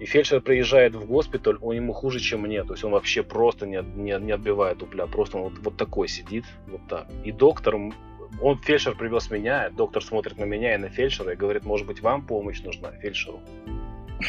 [0.00, 2.62] и фельдшер приезжает в госпиталь, он ему хуже, чем мне.
[2.64, 5.06] То есть он вообще просто не, не, не отбивает дупля.
[5.06, 7.06] Просто он вот, вот такой сидит, вот так.
[7.24, 7.76] И доктор,
[8.40, 12.00] он, фельдшер привез меня, доктор смотрит на меня и на фельдшера и говорит, может быть,
[12.00, 13.40] вам помощь нужна, фельдшеру.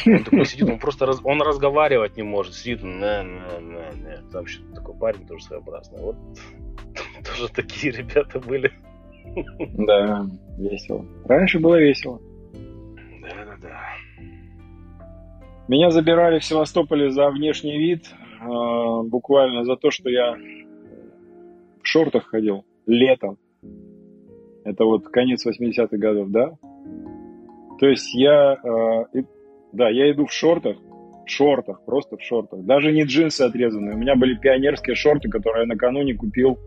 [0.06, 2.54] Он такой сидит, он просто раз- он разговаривать не может.
[2.54, 4.22] Сидит, на, на, на, на.
[4.32, 6.00] Там еще такой парень тоже своеобразный.
[6.00, 6.16] Вот
[7.24, 8.72] тоже такие ребята были.
[9.76, 10.26] Да,
[10.58, 11.04] весело.
[11.26, 12.20] Раньше было весело.
[13.22, 13.99] Да-да-да.
[15.70, 18.02] Меня забирали в Севастополе за внешний вид,
[18.40, 18.44] э,
[19.04, 23.38] буквально за то, что я в шортах ходил летом.
[24.64, 26.54] Это вот конец 80-х годов, да?
[27.78, 28.54] То есть я,
[29.14, 29.22] э,
[29.72, 30.76] да, я иду в шортах,
[31.24, 32.64] в шортах, просто в шортах.
[32.64, 33.94] Даже не джинсы отрезанные.
[33.94, 36.58] У меня были пионерские шорты, которые я накануне купил.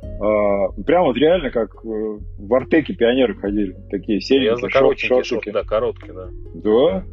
[0.00, 3.74] э, прям вот реально как в Артеке пионеры ходили.
[3.90, 5.50] Такие Я серенькие за шорт- шортики.
[5.50, 6.28] да, короткие, да.
[6.54, 7.04] Да.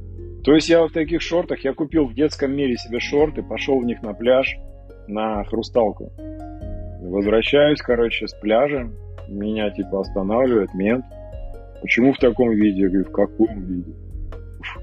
[0.46, 3.84] То есть я в таких шортах, я купил в детском мире себе шорты, пошел в
[3.84, 4.56] них на пляж,
[5.08, 6.12] на хрусталку.
[7.02, 8.92] Возвращаюсь, короче, с пляжа,
[9.28, 11.04] меня типа останавливает мент.
[11.82, 12.84] Почему в таком виде?
[12.84, 13.92] Я говорю, в каком виде?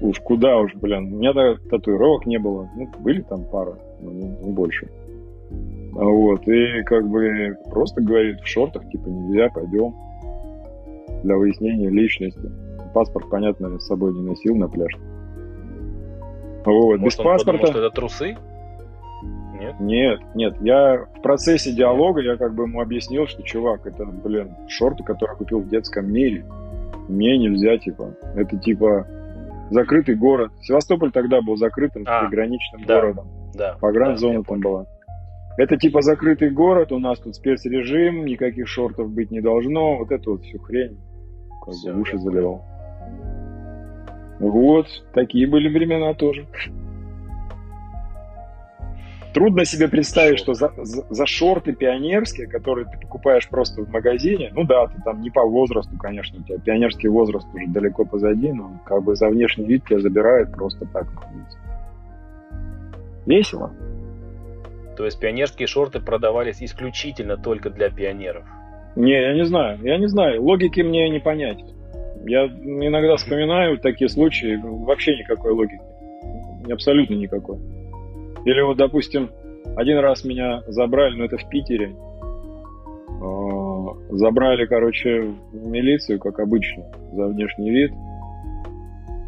[0.01, 1.13] Уж, куда уж, блин.
[1.13, 1.33] У меня
[1.69, 2.69] татуировок не было.
[2.75, 4.89] Ну, были там пара, но не, не больше.
[5.95, 9.95] А Вот, и как бы просто говорит, в шортах, типа, нельзя, пойдем.
[11.23, 12.51] Для выяснения личности.
[12.93, 14.91] Паспорт, понятно, с собой не носил на пляж.
[16.65, 17.67] Вот, без Может, он подумал, паспорта.
[17.67, 18.37] что это трусы?
[19.59, 19.79] Нет?
[19.79, 24.55] Нет, нет, я в процессе диалога, я как бы ему объяснил, что, чувак, это, блин,
[24.67, 26.45] шорты, которые купил в детском мире.
[27.07, 29.07] Мне нельзя, типа, это, типа,
[29.69, 30.51] закрытый город.
[30.61, 33.01] Севастополь тогда был закрытым А, приграничным да.
[33.01, 33.27] городом.
[33.53, 33.77] Да.
[33.79, 34.85] Погранзона да, там я была.
[35.57, 39.97] Это, типа, закрытый город, у нас тут спецрежим, никаких шортов быть не должно.
[39.97, 40.97] Вот эту вот всю хрень
[41.63, 42.65] как Всё, бы уши я заливал.
[44.43, 46.45] Вот, такие были времена тоже.
[49.33, 54.51] Трудно себе представить, что за, за- за шорты пионерские, которые ты покупаешь просто в магазине,
[54.53, 58.51] ну да, ты там не по возрасту, конечно, у тебя пионерский возраст уже далеко позади,
[58.51, 61.05] но как бы за внешний вид тебя забирают просто так.
[61.13, 61.57] на улице.
[63.25, 63.71] Весело.
[64.97, 68.43] То есть пионерские шорты продавались исключительно только для пионеров.
[68.97, 71.63] Не, я не знаю, я не знаю, логики мне не понять.
[72.25, 75.81] Я иногда вспоминаю такие случаи, вообще никакой логики.
[76.71, 77.57] Абсолютно никакой.
[78.45, 79.29] Или вот, допустим,
[79.75, 81.95] один раз меня забрали, ну это в Питере,
[83.23, 87.91] Э, забрали, короче, в милицию, как обычно, за внешний вид.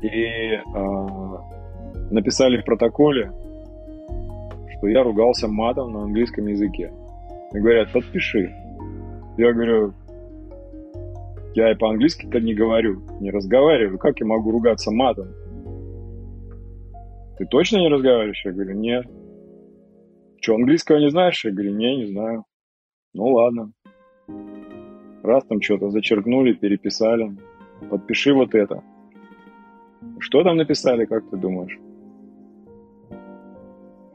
[0.01, 0.61] И э,
[2.11, 3.31] написали в протоколе,
[4.77, 6.91] что я ругался матом на английском языке.
[7.53, 8.53] И говорят, подпиши.
[9.37, 9.93] Я говорю,
[11.55, 13.97] я и по-английски-то не говорю, не разговариваю.
[13.97, 15.29] Как я могу ругаться матом?
[17.37, 18.43] Ты точно не разговариваешь?
[18.43, 19.05] Я говорю, нет.
[20.41, 21.43] Что, английского не знаешь?
[21.45, 22.43] Я говорю, не, не знаю.
[23.13, 23.71] Ну ладно.
[25.23, 27.35] Раз там что-то зачеркнули, переписали.
[27.89, 28.83] Подпиши вот это.
[30.19, 31.79] Что там написали, как ты думаешь?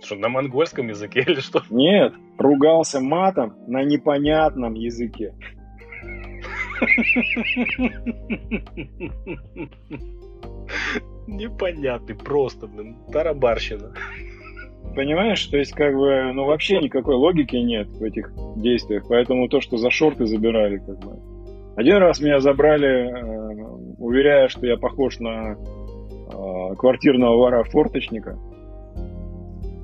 [0.02, 1.62] Что, на монгольском языке или что?
[1.70, 5.34] Нет, ругался матом на непонятном языке.
[11.26, 13.92] Непонятный просто, блин, тарабарщина.
[14.94, 19.60] Понимаешь, то есть как бы, ну вообще никакой логики нет в этих действиях, поэтому то,
[19.60, 21.18] что за шорты забирали, как бы.
[21.76, 23.64] Один раз меня забрали, э,
[23.98, 28.38] уверяя, что я похож на э, квартирного вора-форточника.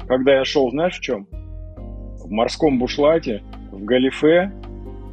[0.08, 1.28] Когда я шел, знаешь в чем?
[1.30, 4.52] В морском бушлате, в галифе,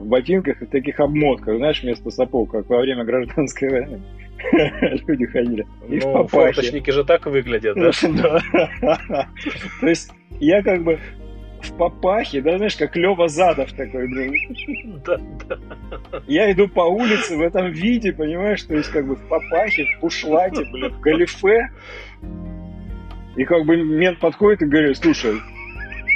[0.04, 4.02] в ботинках и в таких обмотках, знаешь, вместо сапог, как во время гражданской войны.
[5.08, 5.66] Люди ходили.
[5.88, 8.40] И ну, форточники же так выглядят, да?
[9.80, 11.00] То есть я как бы
[11.62, 15.02] в папахе, да, знаешь, как Лева Задов такой, блин.
[15.06, 15.58] Да, да.
[16.28, 20.02] Я иду по улице в этом виде, понимаешь, то есть как бы в папахе, в
[20.02, 21.70] бушлате, блин, в галифе.
[23.38, 25.36] И как бы мент подходит и говорит, слушай,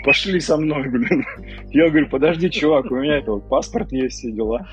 [0.03, 1.25] пошли со мной, блин.
[1.71, 4.67] Я говорю, подожди, чувак, у меня это вот паспорт есть, все дела.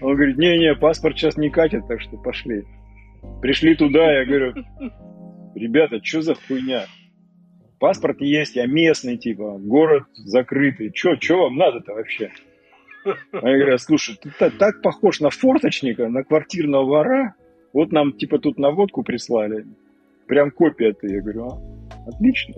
[0.00, 2.64] Он говорит, не-не, паспорт сейчас не катит, так что пошли.
[3.42, 4.54] Пришли туда, я говорю,
[5.54, 6.86] ребята, что за хуйня?
[7.78, 10.92] Паспорт есть, я местный, типа, город закрытый.
[10.92, 12.30] Че, что вам надо-то вообще?
[13.04, 17.34] Я говорю, слушай, ты так, так похож на форточника, на квартирного вора.
[17.72, 19.66] Вот нам, типа, тут наводку прислали.
[20.26, 21.12] Прям копия ты.
[21.12, 21.77] Я говорю, а,
[22.08, 22.54] отлично.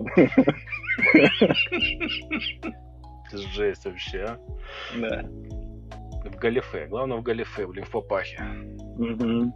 [3.53, 4.37] Жесть вообще, а?
[4.99, 5.23] Да.
[6.25, 6.87] В галифе.
[6.87, 8.41] Главное в галифе, блин, в папахе.
[8.97, 9.53] Угу.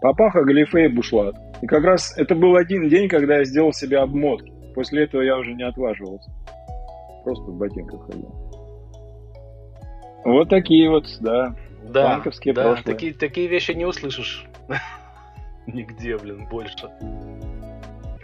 [0.00, 1.34] Папаха, галифе и бушлат.
[1.62, 4.52] И как раз это был один день, когда я сделал себе обмотки.
[4.74, 6.30] После этого я уже не отваживался.
[7.24, 8.30] Просто в ботинках ходил.
[10.24, 11.54] Вот такие вот, да,
[11.84, 12.94] да, банковские да, прошлые.
[12.94, 14.44] Такие, такие вещи не услышишь
[15.66, 16.88] нигде, блин, больше.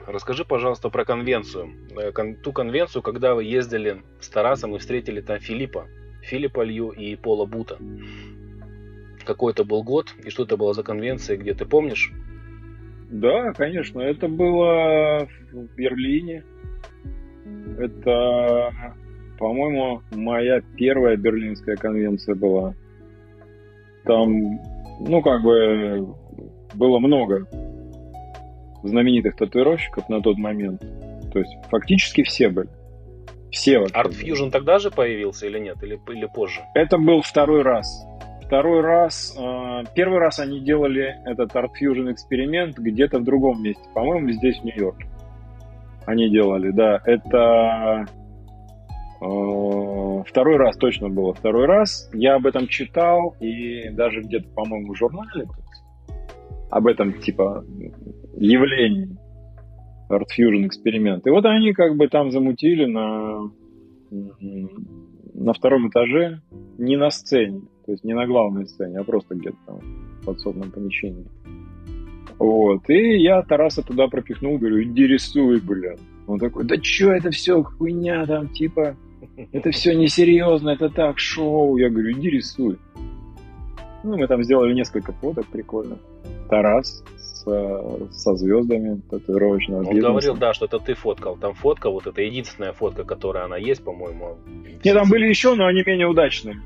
[0.06, 1.70] Расскажи, пожалуйста, про конвенцию.
[1.96, 5.86] Э, ту конвенцию, когда вы ездили с Тарасом и встретили там Филиппа.
[6.22, 7.78] Филиппа Лью и Пола Бута.
[9.24, 12.12] Какой это был год и что это было за конвенция, где ты помнишь?
[13.10, 14.00] Да, конечно.
[14.00, 16.44] Это было в Берлине.
[17.78, 18.72] Это,
[19.38, 22.74] по-моему, моя первая берлинская конвенция была.
[24.04, 24.60] Там,
[25.00, 26.14] ну, как бы,
[26.74, 27.46] было много
[28.82, 30.80] знаменитых татуировщиков на тот момент.
[31.32, 32.68] То есть фактически все были.
[33.50, 33.94] Все вообще.
[33.94, 35.82] Art Fusion тогда же появился или нет?
[35.82, 36.60] Или, или позже?
[36.74, 38.06] Это был второй раз.
[38.46, 43.82] Второй раз, э, первый раз они делали этот Art Fusion эксперимент где-то в другом месте.
[43.94, 45.06] По-моему, здесь, в Нью-Йорке.
[46.06, 47.00] Они делали, да.
[47.04, 48.06] Это
[49.20, 51.34] э, второй раз точно было.
[51.34, 52.10] Второй раз.
[52.12, 55.46] Я об этом читал и даже где-то, по-моему, в журнале
[56.70, 57.64] об этом, типа,
[58.36, 59.16] явлении.
[60.10, 61.26] Art Fusion эксперимент.
[61.26, 63.50] И вот они как бы там замутили на,
[64.10, 66.42] на втором этаже,
[66.78, 67.62] не на сцене.
[67.86, 69.78] То есть не на главной сцене, а просто где-то там
[70.20, 71.26] в подсобном помещении.
[72.38, 72.88] Вот.
[72.90, 76.00] И я Тараса туда пропихнул, говорю, иди рисуй, блядь.
[76.26, 78.96] Он такой, да чё, это все хуйня там, типа,
[79.52, 81.76] это все несерьезно, это так, шоу.
[81.76, 82.78] Я говорю, иди рисуй.
[84.04, 85.98] Ну, мы там сделали несколько фоток прикольно.
[86.48, 90.08] Тарас с, со звездами татуировочного Он бизнеса.
[90.08, 91.36] говорил, да, что это ты фоткал.
[91.36, 94.38] Там фотка, вот это единственная фотка, которая она есть, по-моему.
[94.84, 96.60] Нет, там были еще, но они менее удачные.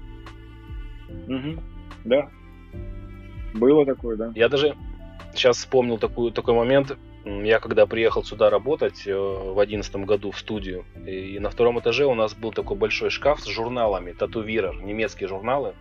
[1.28, 1.60] Угу.
[2.04, 2.28] Да.
[3.54, 4.32] Было такое, да.
[4.34, 4.74] Я даже
[5.34, 6.96] сейчас вспомнил такой, такой момент.
[7.26, 12.06] Я когда приехал сюда работать э, в одиннадцатом году в студию, и на втором этаже
[12.06, 15.74] у нас был такой большой шкаф с журналами, татуирер, немецкие журналы.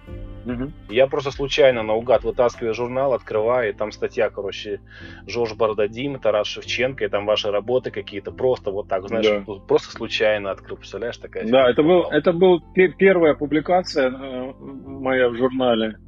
[0.45, 0.71] Угу.
[0.89, 4.79] Я просто случайно наугад вытаскиваю журнал, открываю, и там статья, короче,
[5.27, 9.53] Жорж Бардадим, Тарас Шевченко, и там ваши работы какие-то, просто вот так, знаешь, да.
[9.67, 11.47] просто случайно открыл, представляешь, такая.
[11.47, 15.99] Да, это был, это был первая публикация э, моя в журнале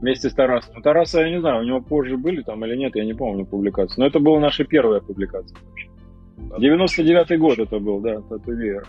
[0.00, 0.82] вместе с Тарасом.
[0.82, 4.00] Тараса, я не знаю, у него позже были там или нет, я не помню публикации.
[4.00, 5.88] Но это была наша первая публикация вообще.
[6.58, 8.88] 99-й год это был, да, татуировка.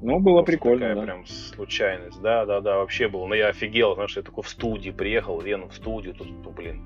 [0.00, 1.02] Ну, было Просто прикольно, такая да.
[1.02, 2.22] прям случайность.
[2.22, 3.26] Да, да, да, вообще было.
[3.26, 6.82] Но я офигел, знаешь, я такой в студии приехал, Вену в студию, тут, ну, блин.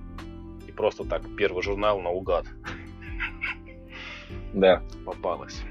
[0.67, 2.47] И просто так, первый журнал наугад.
[4.55, 4.83] Да.
[5.05, 5.63] попалась.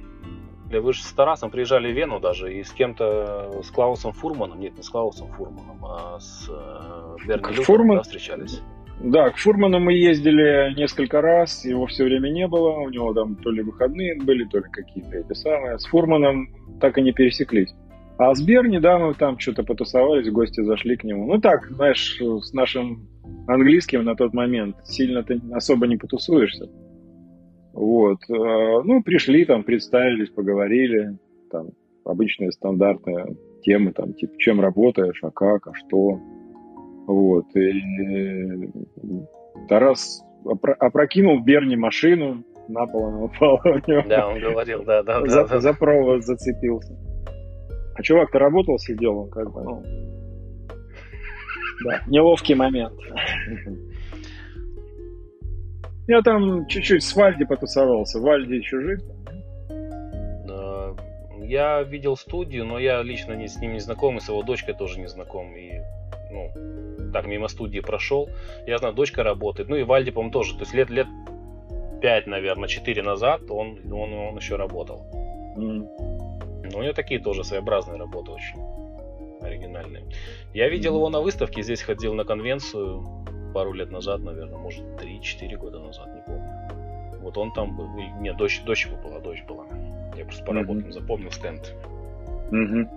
[0.79, 4.75] Вы же с Тарасом приезжали в Вену даже, и с кем-то, с Клаусом Фурманом, нет,
[4.77, 7.97] не с Клаусом Фурманом, а с э, Берни Люком, Фурман?
[7.97, 8.61] да, встречались?
[9.03, 13.35] Да, к Фурману мы ездили несколько раз, его все время не было, у него там
[13.35, 15.79] то ли выходные были, то ли какие-то эти самые.
[15.79, 16.49] С Фурманом
[16.79, 17.73] так и не пересеклись.
[18.17, 21.25] А с Берни, да, мы там что-то потусовались, гости зашли к нему.
[21.25, 23.07] Ну так, знаешь, с нашим
[23.47, 26.69] английским на тот момент сильно ты особо не потусуешься.
[27.73, 28.19] Вот.
[28.29, 31.17] э, Ну, пришли, там, представились, поговорили.
[31.49, 31.69] Там
[32.05, 36.19] обычные стандартные темы, там, типа, чем работаешь, а как, а что.
[37.07, 37.45] Вот.
[37.55, 37.71] И
[38.05, 38.67] э,
[39.67, 44.03] Тарас опро- опрокинул Берни машину, на пол она упала у него.
[44.07, 45.47] Да, он говорил, да, да, за, да.
[45.47, 45.59] да.
[45.59, 46.97] за провод зацепился.
[47.95, 49.83] А чувак-то работал, сидел, он как бы, ну...
[51.83, 52.93] Да, неловкий момент.
[56.07, 58.19] Я там чуть-чуть с Вальди потусовался.
[58.19, 58.99] Вальди еще жив?
[60.49, 60.95] Э,
[61.43, 64.73] Я видел студию, но я лично не, с ним не знаком, и с его дочкой
[64.73, 65.55] тоже не знаком.
[65.55, 65.81] И,
[66.31, 68.29] ну, так мимо студии прошел.
[68.65, 69.69] Я знаю, дочка работает.
[69.69, 70.53] Ну и Вальди, по-моему, тоже.
[70.55, 71.07] То есть лет, лет
[72.01, 75.05] 5, наверное, 4 назад он, он, он еще работал.
[75.57, 75.87] М.
[76.71, 78.59] Но у него такие тоже своеобразные работы очень
[79.41, 80.03] оригинальные.
[80.53, 83.03] Я видел его на выставке, здесь ходил на конвенцию
[83.51, 86.49] пару лет назад, наверное, может 3-4 года назад, не помню.
[87.21, 87.87] Вот он там был.
[88.19, 89.65] Нет, дочь, дочь его была, дочь была.
[90.17, 91.75] Я просто по работам запомнил стенд.
[92.51, 92.89] Мгм.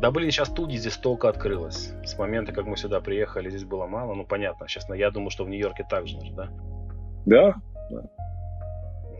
[0.00, 1.92] Да блин, сейчас студии здесь столько открылось.
[2.04, 4.14] С момента, как мы сюда приехали, здесь было мало.
[4.14, 6.48] Ну понятно, честно, я думаю, что в Нью-Йорке так же, да?
[7.26, 7.56] Да,
[7.90, 8.00] Мне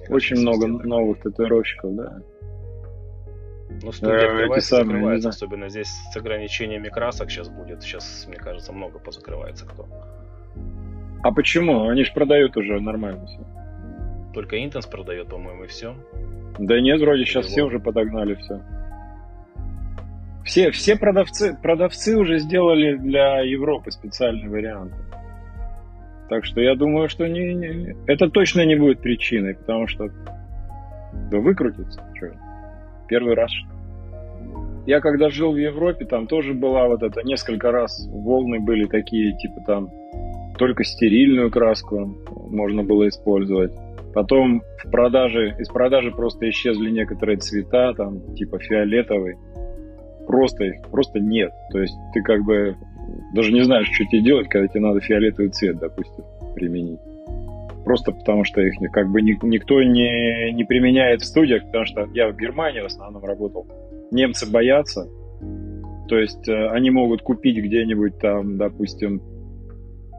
[0.08, 2.18] очень кажется, много новых татуировщиков, да.
[3.82, 5.20] Ну, студия открывается, закрывается.
[5.20, 5.30] знаю.
[5.30, 7.82] Особенно здесь с ограничениями красок сейчас будет.
[7.82, 9.86] Сейчас, мне кажется, много позакрывается кто.
[11.22, 11.88] А почему?
[11.88, 13.46] Они же продают уже нормально все.
[14.34, 15.94] Только Интенс продает, по-моему, и все.
[16.58, 18.60] Да нет, вроде сейчас Или все уже подогнали все.
[20.44, 24.92] Все, все продавцы, продавцы уже сделали для Европы специальный вариант.
[26.28, 30.08] Так что я думаю, что не, не- это точно не будет причиной, потому что
[31.30, 32.02] да выкрутится.
[32.18, 32.32] чё.
[33.08, 33.50] Первый раз.
[34.86, 39.36] Я когда жил в Европе, там тоже была вот это, несколько раз волны были такие,
[39.36, 39.90] типа там
[40.58, 42.16] только стерильную краску
[42.50, 43.72] можно было использовать.
[44.14, 49.36] Потом в продаже, из продажи просто исчезли некоторые цвета, там, типа фиолетовый.
[50.26, 51.52] Просто их, просто нет.
[51.70, 52.76] То есть ты как бы
[53.34, 57.00] даже не знаешь, что тебе делать, когда тебе надо фиолетовый цвет, допустим, применить.
[57.88, 62.06] Просто потому что их как бы ни- никто не, не применяет в студиях, потому что
[62.12, 63.66] я в Германии в основном работал.
[64.10, 65.08] Немцы боятся.
[66.06, 69.22] То есть э, они могут купить где-нибудь там, допустим,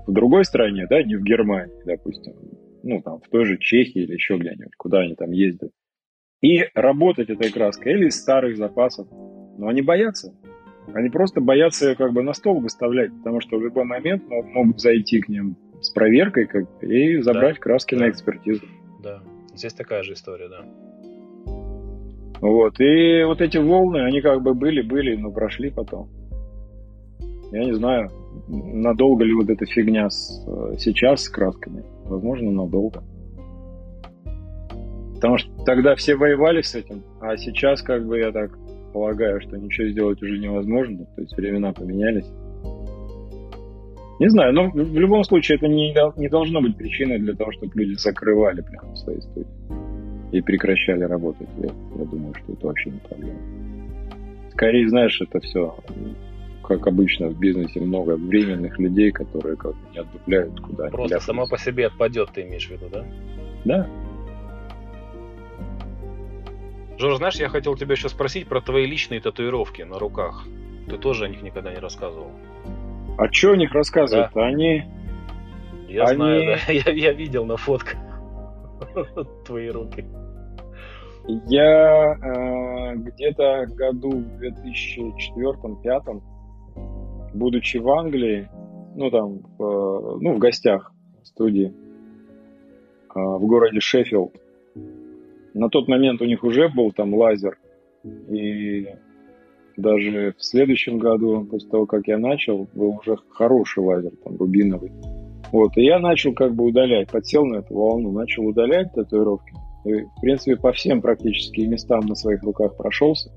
[0.08, 2.34] в другой стране, да, не в Германии, допустим,
[2.82, 5.70] ну, там, в той же Чехии или еще где-нибудь, куда они там ездят,
[6.42, 9.08] и работать этой краской или из старых запасов.
[9.60, 10.34] Но они боятся.
[10.96, 14.42] Они просто боятся ее как бы на стол выставлять, потому что в любой момент мо-
[14.42, 18.06] могут зайти к ним с проверкой как и забрать краски да.
[18.06, 18.66] на экспертизу.
[19.02, 19.22] Да.
[19.56, 20.66] Здесь такая же история, да.
[22.42, 22.80] Вот.
[22.80, 26.10] И вот эти волны, они как бы были, были, но прошли потом.
[27.52, 28.12] Я не знаю,
[28.48, 31.84] надолго ли вот эта фигня с, э, сейчас с красками.
[32.06, 33.04] Возможно, надолго.
[35.16, 38.58] Потому что тогда все воевали с этим, а сейчас, как бы, я так
[38.94, 41.06] полагаю, что ничего сделать уже невозможно.
[41.16, 42.26] То есть времена поменялись.
[44.20, 47.72] Не знаю, но в любом случае это не, не должно быть причиной для того, чтобы
[47.76, 49.48] люди закрывали прям свои студии
[50.32, 51.48] и прекращали работать.
[51.58, 53.40] Я, я думаю, что это вообще не проблема.
[54.52, 55.76] Скорее, знаешь, это все,
[56.64, 61.66] как обычно в бизнесе, много временных людей, которые как не отдупляют куда Просто сама ляпаются.
[61.66, 63.06] по себе отпадет, ты имеешь в виду, да?
[63.66, 63.90] Да.
[66.98, 70.46] Жор, знаешь, я хотел тебя еще спросить про твои личные татуировки на руках.
[70.90, 72.32] Ты тоже о них никогда не рассказывал.
[73.20, 74.84] А что о них рассказывать Они...
[75.90, 76.72] Я Они- знаю, да.
[76.92, 77.98] Я, я видел на фотках
[79.46, 80.06] твои руки.
[81.48, 84.42] Я э, где-то году в
[85.36, 86.22] 2004-2005,
[87.34, 88.50] будучи в Англии,
[88.96, 91.74] ну там, э, ну в гостях в студии
[93.14, 94.34] э, в городе Шеффилд,
[95.54, 97.58] на тот момент у них уже был там лазер,
[98.30, 98.88] и
[99.80, 104.92] даже в следующем году, после того, как я начал, был уже хороший лазер, там, рубиновый.
[105.52, 109.54] Вот, и я начал как бы удалять, подсел на эту волну, начал удалять татуировки.
[109.86, 113.32] И, в принципе, по всем практически местам на своих руках прошелся.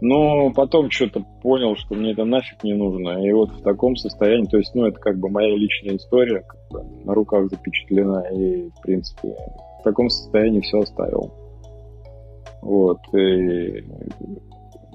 [0.00, 3.24] Но потом что-то понял, что мне это нафиг не нужно.
[3.24, 6.60] И вот в таком состоянии, то есть, ну, это как бы моя личная история, как
[6.70, 8.24] бы на руках запечатлена.
[8.32, 9.36] И, в принципе,
[9.84, 11.32] таком состоянии все оставил.
[12.62, 12.98] Вот.
[13.14, 13.84] И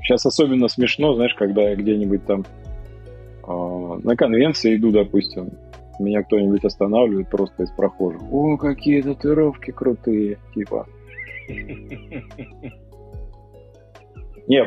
[0.02, 2.46] сейчас особенно смешно, знаешь, когда я где-нибудь там
[3.48, 5.50] э, на конвенции иду, допустим,
[6.00, 8.22] меня кто-нибудь останавливает просто из прохожих.
[8.32, 10.88] О, какие татуировки крутые, типа.
[14.48, 14.66] Не,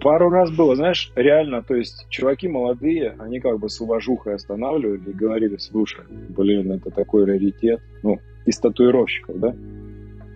[0.00, 5.10] пару раз было, знаешь, реально, то есть чуваки молодые, они как бы с уважухой останавливали
[5.10, 9.54] и говорили, слушай, блин, это такой раритет, ну, из татуировщиков, да?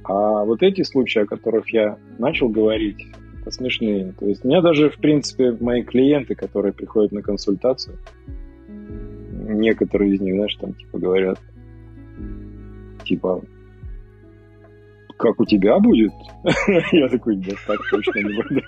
[0.05, 3.07] А вот эти случаи, о которых я начал говорить,
[3.49, 4.13] это смешные.
[4.13, 7.97] То есть у меня даже, в принципе, мои клиенты, которые приходят на консультацию,
[9.31, 11.39] некоторые из них, знаешь, там типа говорят,
[13.05, 13.43] типа,
[15.17, 16.13] как у тебя будет?
[16.93, 18.63] Я такой, да так точно не буду.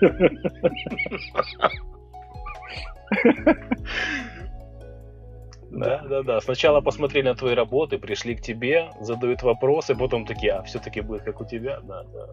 [5.71, 6.41] Да, да, да.
[6.41, 11.21] Сначала посмотрели на твои работы, пришли к тебе, задают вопросы, потом такие, а все-таки будет
[11.21, 12.27] как у тебя, да, да.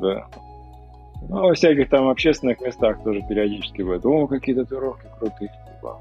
[0.00, 0.28] Да.
[1.22, 4.04] Ну, во всяких там общественных местах тоже периодически бывает.
[4.06, 5.50] О, какие татуировки крутые.
[5.50, 6.00] Типа.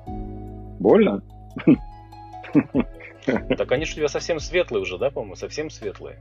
[0.79, 1.21] Больно?
[3.25, 5.35] Так они же у тебя совсем светлые уже, да, по-моему?
[5.35, 6.17] Совсем светлые.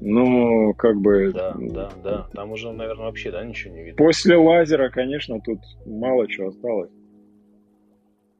[0.00, 1.32] Ну, как бы...
[1.32, 2.26] Да, да, да.
[2.32, 3.96] Там уже, наверное, вообще, да, ничего не видно.
[3.96, 6.90] После лазера, конечно, тут мало чего осталось.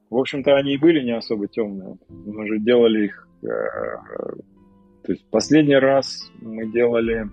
[0.09, 1.97] В общем-то, они и были не особо темные.
[2.07, 3.27] Мы же делали их...
[3.43, 3.47] Э,
[5.03, 7.27] то есть последний раз мы делали,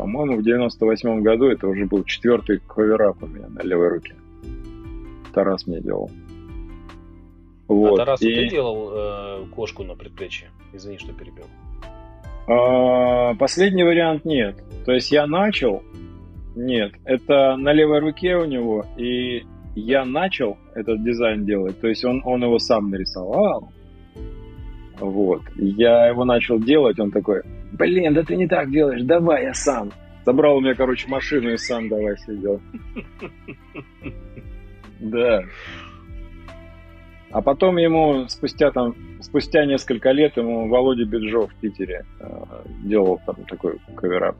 [0.00, 4.14] по-моему, в 98 году, это уже был четвертый коверап у меня на левой руке.
[5.34, 6.10] Тарас мне делал.
[7.68, 8.00] А вот.
[8.00, 8.34] А Тарасу и...
[8.34, 10.48] ты делал э, кошку на предплечье?
[10.72, 11.44] Извини, что перебил.
[12.48, 14.56] А, последний вариант нет.
[14.86, 15.82] То есть я начал,
[16.56, 19.44] нет, это на левой руке у него, и
[19.74, 23.70] я начал этот дизайн делать, то есть он, он его сам нарисовал,
[25.00, 27.42] вот, я его начал делать, он такой,
[27.72, 29.90] блин, да ты не так делаешь, давай я сам.
[30.24, 32.60] Забрал у меня, короче, машину и сам давай сидел.
[35.00, 35.42] Да.
[37.30, 42.26] А потом ему спустя там, спустя несколько лет ему Володя Беджов в Питере э,
[42.84, 44.36] делал там такой каверап.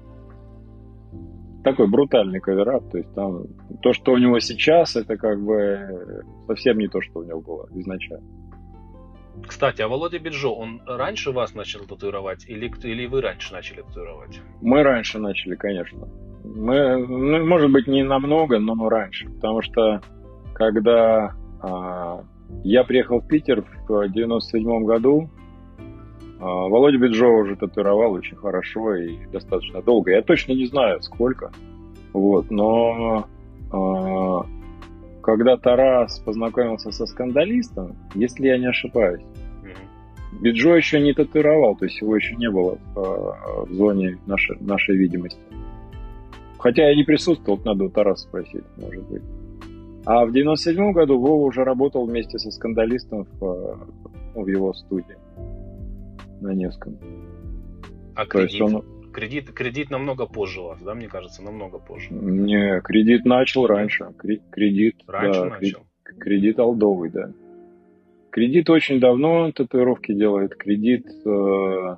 [1.63, 3.45] Такой брутальный каверап, то есть там
[3.81, 7.69] то, что у него сейчас, это как бы совсем не то, что у него было
[7.75, 8.27] изначально.
[9.47, 14.41] Кстати, а Володя Биджо, он раньше вас начал татуировать или, или вы раньше начали татуировать?
[14.61, 16.09] Мы раньше начали, конечно.
[16.45, 19.29] Мы, ну, может быть, не намного, но раньше.
[19.29, 20.01] Потому что
[20.55, 22.23] когда а,
[22.65, 25.31] я приехал в Питер в 97 году.
[26.41, 30.11] А, Володя Биджо уже татуировал очень хорошо и достаточно долго.
[30.11, 31.53] Я точно не знаю, сколько.
[32.13, 33.27] Вот, но
[33.73, 34.60] э,
[35.23, 39.23] когда Тарас познакомился со скандалистом, если я не ошибаюсь,
[40.41, 44.97] Биджо еще не татуировал, то есть его еще не было в, в зоне нашей, нашей
[44.97, 45.41] видимости.
[46.59, 49.23] Хотя я не присутствовал, надо у Тараса спросить, может быть.
[50.05, 53.77] А в 97 году Вова уже работал вместе со скандалистом в, э,
[54.35, 55.17] в его студии
[56.41, 56.99] на Невском.
[58.15, 58.63] А кредит?
[58.63, 58.85] Он...
[59.13, 59.51] кредит?
[59.51, 62.09] Кредит намного позже у вас, да, мне кажется, намного позже.
[62.11, 64.13] Не, кредит начал раньше.
[64.51, 65.81] Кредит, раньше да, начал.
[66.03, 67.33] Кредит алдовый, да.
[68.31, 70.55] Кредит очень давно татуировки делает.
[70.55, 71.97] Кредит э, э,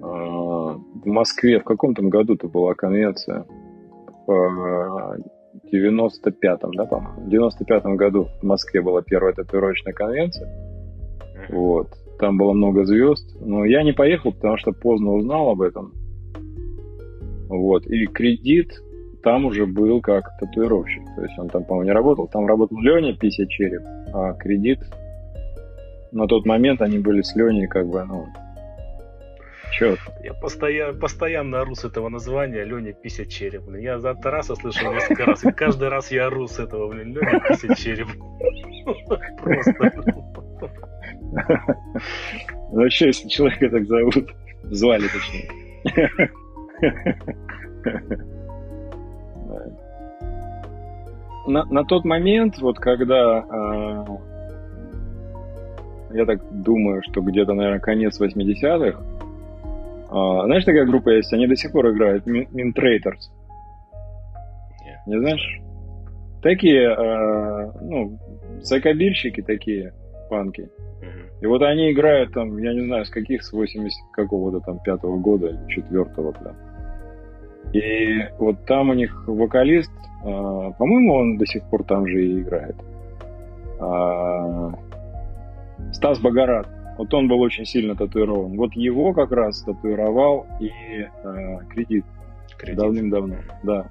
[0.00, 3.44] в Москве в каком то году-то была конвенция.
[4.28, 5.16] Э,
[5.72, 10.48] 95-м, да, по-моему, в 95-м году в Москве была первая татуировочная конвенция.
[11.48, 11.88] Вот.
[12.18, 13.36] Там было много звезд.
[13.40, 15.92] Но я не поехал, потому что поздно узнал об этом.
[17.48, 17.86] Вот.
[17.86, 18.72] И кредит
[19.22, 21.02] там уже был как татуировщик.
[21.16, 22.28] То есть он там, по-моему, не работал.
[22.28, 24.80] Там работал Леня Пися Череп, а кредит
[26.12, 28.26] на тот момент они были с Леней как бы, ну,
[29.70, 30.00] Черт.
[30.24, 33.62] Я постоянно, постоянно ору с этого названия Леня Пися Череп.
[33.62, 33.82] Блин.
[33.82, 37.40] Я за Тараса слышал несколько раз, и каждый раз я ору с этого, блин, Леня
[37.40, 38.08] Пися Череп.
[39.42, 39.72] Просто.
[42.72, 44.34] Вообще, если человека так зовут,
[44.64, 45.48] звали точнее.
[51.46, 54.04] На, на тот момент, вот когда э,
[56.12, 59.00] я так думаю, что где-то, наверное, конец 80-х,
[60.10, 62.26] а, знаешь, такая группа есть, они до сих пор играют.
[62.26, 62.46] Yeah.
[65.06, 65.60] Не знаешь?
[66.42, 68.18] Такие, э, ну,
[68.62, 69.92] сайкобильщики такие,
[70.28, 70.70] панки.
[71.40, 75.18] И вот они играют там, я не знаю, с каких, с 80 какого-то там пятого
[75.18, 76.56] года, четвертого прям.
[77.72, 82.40] И вот там у них вокалист, э, по-моему, он до сих пор там же и
[82.40, 82.76] играет.
[83.80, 84.70] Э,
[85.92, 86.66] Стас Богорат
[86.98, 88.56] Вот он был очень сильно татуирован.
[88.56, 92.04] Вот его как раз татуировал и э, кредит,
[92.56, 92.80] Кредит.
[92.80, 93.36] давным-давно.
[93.62, 93.86] Да.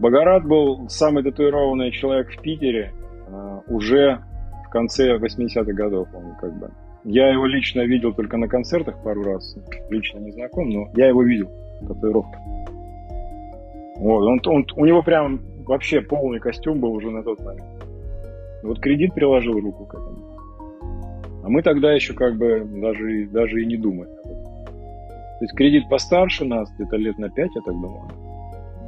[0.00, 2.92] Багарат был самый татуированный человек в Питере
[3.26, 4.20] э, уже
[4.74, 6.08] конце 80-х годов.
[6.12, 6.70] Он как бы.
[7.04, 9.56] Я его лично видел только на концертах пару раз.
[9.88, 11.48] Лично не знаком, но я его видел.
[11.86, 12.38] Татуировка.
[13.98, 17.84] Вот, он, он, у него прям вообще полный костюм был уже на тот момент.
[18.62, 20.18] Вот кредит приложил руку к этому.
[21.44, 24.08] А мы тогда еще как бы даже, даже и не думали.
[24.24, 28.08] То есть кредит постарше нас, где-то лет на 5, я так думаю.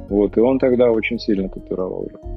[0.09, 2.36] Вот, и он тогда очень сильно татуировал уже.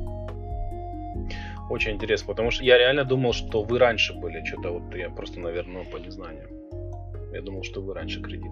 [1.71, 4.45] Очень интересно, потому что я реально думал, что вы раньше были.
[4.45, 6.49] Что-то вот я просто, наверное, по незнанию.
[7.33, 8.51] Я думал, что вы раньше кредит.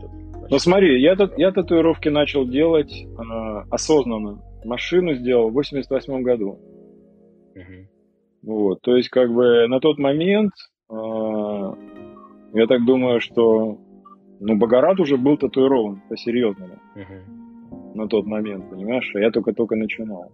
[0.50, 4.40] Ну смотри, я, тат- я татуировки начал делать э, осознанно.
[4.64, 6.58] Машину сделал в 88 году.
[7.56, 7.88] Мгм.
[8.42, 10.52] Вот, то есть, как бы на тот момент,
[10.88, 10.94] э,
[12.54, 13.78] я так думаю, что
[14.40, 17.94] ну, Багарат уже был татуирован по-серьезному Мгм.
[17.96, 19.10] на тот момент, понимаешь?
[19.16, 20.30] А я только-только начинал.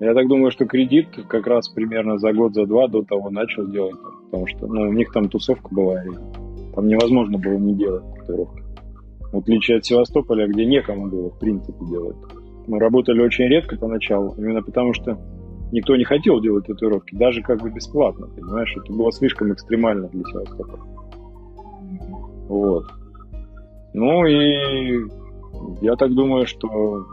[0.00, 3.66] Я так думаю, что кредит как раз примерно за год, за два до того начал
[3.66, 3.96] делать,
[4.26, 6.10] потому что ну, у них там тусовка была, и
[6.74, 8.62] там невозможно было не делать татуировки.
[9.32, 12.16] В отличие от Севастополя, где некому было, в принципе, делать.
[12.68, 15.18] Мы работали очень редко поначалу, именно потому что
[15.72, 18.74] никто не хотел делать татуировки, даже как бы бесплатно, понимаешь?
[18.76, 20.82] Это было слишком экстремально для Севастополя.
[22.48, 22.84] Вот.
[23.94, 25.06] Ну и
[25.80, 27.04] я так думаю, что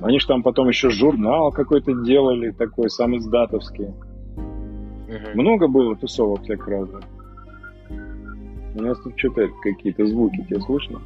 [0.00, 3.86] они же там потом еще журнал какой-то делали, такой сам издатовский.
[3.86, 5.30] Мгм.
[5.34, 7.04] Много было тусовок всяких разных.
[8.74, 11.00] У нас тут что-то какие-то звуки, тебе слышно?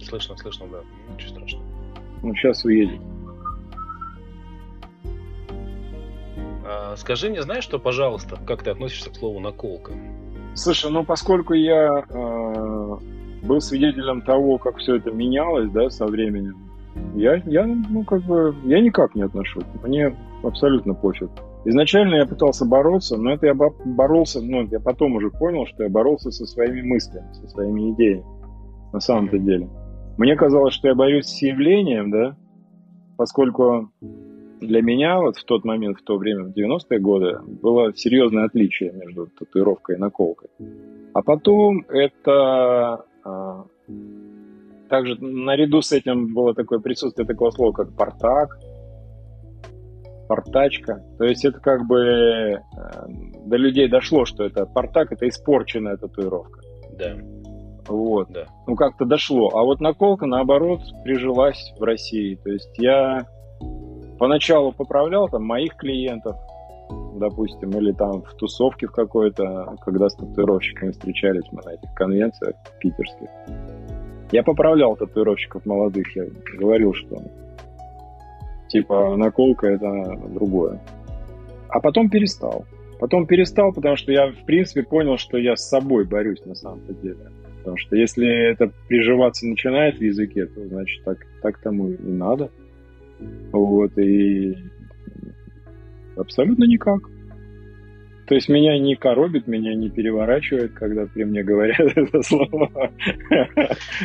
[0.00, 0.78] Слышно, слышно, да.
[1.12, 1.64] Ничего страшного.
[2.22, 3.00] Ну, сейчас уедет.
[6.66, 9.92] А, скажи мне, знаешь что, пожалуйста, как ты относишься к слову наколка?
[10.54, 12.96] Слушай, ну поскольку я э,
[13.42, 16.56] был свидетелем того, как все это менялось, да, со временем,
[17.14, 19.64] я, я, ну, как бы, я никак не отношусь.
[19.82, 21.30] Мне абсолютно пофиг.
[21.64, 25.84] Изначально я пытался бороться, но это я бо- боролся, ну, я потом уже понял, что
[25.84, 28.24] я боролся со своими мыслями, со своими идеями,
[28.92, 29.68] на самом-то деле.
[30.18, 32.36] Мне казалось, что я борюсь с явлением, да,
[33.16, 33.90] поскольку
[34.60, 38.92] для меня вот в тот момент, в то время, в 90-е годы, было серьезное отличие
[38.92, 40.50] между татуировкой и наколкой.
[41.12, 43.64] А потом это а,
[44.94, 48.56] также наряду с этим было такое присутствие такого слова, как портак,
[50.28, 51.02] портачка.
[51.18, 52.60] То есть это как бы э,
[53.44, 56.60] до людей дошло, что это портак, это испорченная татуировка.
[56.96, 57.16] Да,
[57.88, 58.28] Вот.
[58.30, 58.44] да.
[58.68, 59.50] Ну, как-то дошло.
[59.52, 62.36] А вот наколка, наоборот, прижилась в России.
[62.36, 63.26] То есть я
[64.20, 66.36] поначалу поправлял там моих клиентов,
[67.16, 72.54] допустим, или там в тусовке в какой-то, когда с татуировщиками встречались мы на этих конвенциях
[72.78, 73.28] питерских.
[74.34, 76.24] Я поправлял татуировщиков молодых, я
[76.58, 77.22] говорил, что
[78.66, 80.80] типа наколка это другое.
[81.68, 82.64] А потом перестал.
[82.98, 86.94] Потом перестал, потому что я, в принципе, понял, что я с собой борюсь на самом-то
[86.94, 87.30] деле.
[87.58, 92.50] Потому что если это приживаться начинает в языке, то значит так, так тому и надо.
[93.52, 94.56] Вот, и
[96.16, 97.02] абсолютно никак.
[98.26, 102.90] То есть меня не коробит, меня не переворачивает, когда при мне говорят это слово.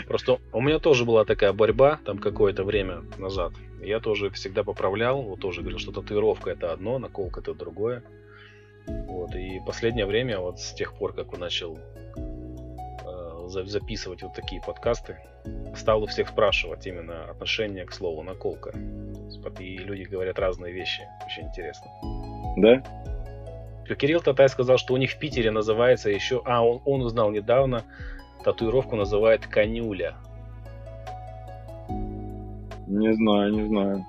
[0.07, 3.53] Просто у меня тоже была такая борьба там какое-то время назад.
[3.81, 8.03] Я тоже всегда поправлял, вот тоже говорил, что татуировка это одно, наколка это другое.
[8.87, 14.33] Вот, и последнее время, вот с тех пор, как он начал э, за- записывать вот
[14.33, 15.17] такие подкасты,
[15.75, 18.73] стал у всех спрашивать именно отношение к слову наколка.
[19.59, 21.87] И люди говорят разные вещи, очень интересно.
[22.57, 22.83] Да?
[23.95, 26.41] Кирилл Татай сказал, что у них в Питере называется еще...
[26.45, 27.83] А, он, он узнал недавно,
[28.43, 30.15] татуировку называют конюля.
[32.87, 34.05] Не знаю, не знаю.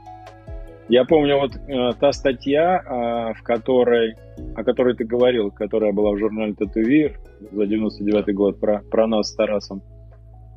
[0.89, 4.17] Я помню вот э, та статья, э, в которой,
[4.57, 7.21] о которой ты говорил, которая была в журнале Татуир
[7.53, 9.83] за 99 год про, про нас с Тарасом.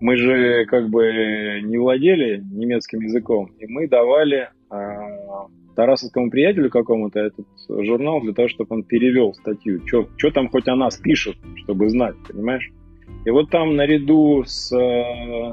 [0.02, 4.76] Мы же как бы не владели немецким языком, и мы давали э,
[5.76, 9.82] тарасовскому приятелю какому-то этот журнал для того, чтобы он перевел статью.
[9.86, 12.72] Что там хоть о нас пишут, чтобы знать, понимаешь?
[13.26, 15.52] И вот там наряду с э,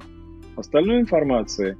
[0.56, 1.76] остальной информацией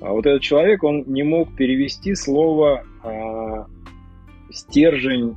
[0.00, 3.66] а вот этот человек, он не мог перевести слово а,
[4.50, 5.36] стержень,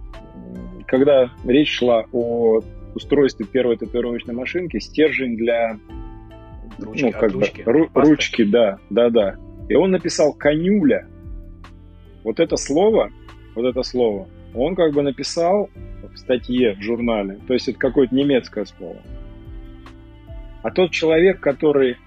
[0.87, 2.61] когда речь шла о
[2.93, 5.79] устройстве первой татуировочной машинки, стержень для
[6.77, 9.35] Ручки, ну, как бы, ру- ручки, да, да, да.
[9.69, 11.07] И он написал конюля.
[12.23, 13.11] Вот это слово,
[13.55, 15.69] вот это слово, он как бы написал
[16.03, 17.39] в статье в журнале.
[17.47, 18.97] То есть это какое-то немецкое слово.
[20.61, 21.97] А тот человек, который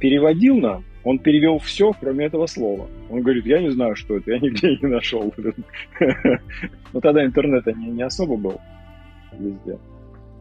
[0.00, 2.88] переводил нам, он перевел все, кроме этого слова.
[3.10, 5.34] Он говорит, я не знаю, что это, я нигде не нашел.
[6.92, 8.60] Но тогда интернета не, не особо был
[9.32, 9.78] везде.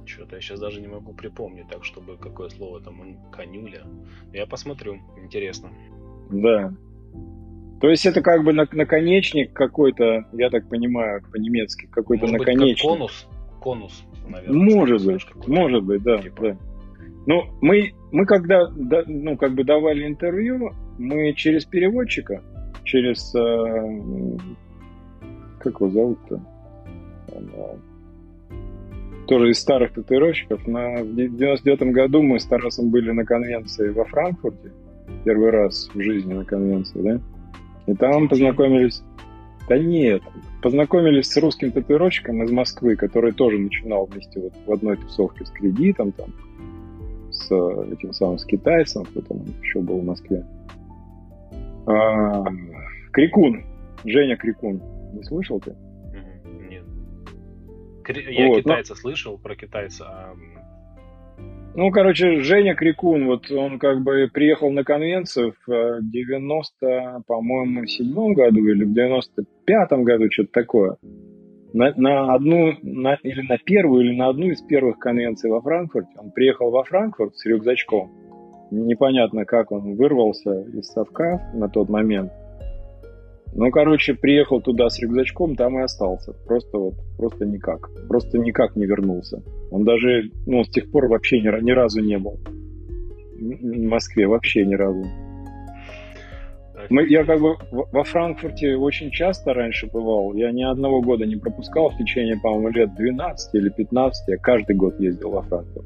[0.05, 3.83] Что-то я сейчас даже не могу припомнить, так чтобы какое слово там конюля.
[4.31, 5.69] Я посмотрю, интересно.
[6.29, 6.73] Да.
[7.83, 12.75] То есть это как бы наконечник какой-то, я так понимаю, по-немецки, какой-то Может наконечник.
[12.75, 13.27] Быть, как конус,
[13.59, 14.57] конус, наверное.
[14.57, 16.41] Может быть, может быть, да, типа.
[16.43, 16.57] да.
[17.25, 22.41] Ну, мы, мы когда, ну, как бы давали интервью, мы через переводчика,
[22.85, 24.37] через, э,
[25.59, 26.39] как его зовут-то?
[29.27, 30.65] тоже из старых татуировщиков.
[30.67, 34.71] На, в 99 году мы с Тарасом были на конвенции во Франкфурте.
[35.25, 37.21] Первый раз в жизни на конвенции, да?
[37.87, 39.03] И там познакомились...
[39.67, 40.21] Да нет,
[40.61, 45.49] познакомились с русским татуировщиком из Москвы, который тоже начинал вместе вот в одной тусовке с
[45.51, 46.33] кредитом, там,
[47.31, 50.45] с этим самым, с китайцем, кто там еще был в Москве.
[51.85, 52.45] А,
[53.11, 53.63] Крикун,
[54.03, 54.81] Женя Крикун,
[55.13, 55.75] не слышал ты?
[56.69, 56.83] Нет.
[58.29, 58.99] Я вот, китайца но...
[58.99, 60.35] слышал про китайца, а
[61.75, 67.85] ну, короче, Женя Крикун, вот он как бы приехал на конвенцию в 90, э, по-моему,
[67.87, 70.97] седьмом году или в 95-м году, что-то такое.
[71.73, 76.11] На, на одну, на, или на первую, или на одну из первых конвенций во Франкфурте.
[76.17, 78.11] Он приехал во Франкфурт с рюкзачком.
[78.69, 82.31] Непонятно, как он вырвался из совка на тот момент.
[83.55, 86.33] Ну, короче, приехал туда с рюкзачком, там и остался.
[86.45, 87.89] Просто вот, просто никак.
[88.07, 89.43] Просто никак не вернулся.
[89.71, 92.39] Он даже, ну, с тех пор вообще ни, ни разу не был.
[93.39, 95.03] В Москве вообще ни разу.
[96.89, 100.33] Мы, я как бы во Франкфурте очень часто раньше бывал.
[100.33, 104.27] Я ни одного года не пропускал в течение, по-моему, лет 12 или 15.
[104.29, 105.85] Я каждый год ездил во Франкфурт.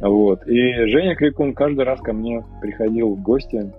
[0.00, 0.46] Вот.
[0.48, 3.70] И Женя Крикун каждый раз ко мне приходил в гости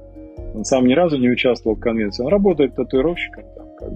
[0.53, 2.23] он сам ни разу не участвовал в конвенции.
[2.23, 3.43] Он работает татуировщиком.
[3.55, 3.89] Там, как.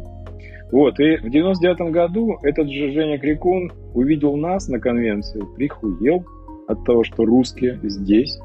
[0.72, 6.26] Вот, и в 99 году этот же Женя Крикун увидел нас на конвенции, прихуел
[6.68, 8.40] от того, что русские здесь,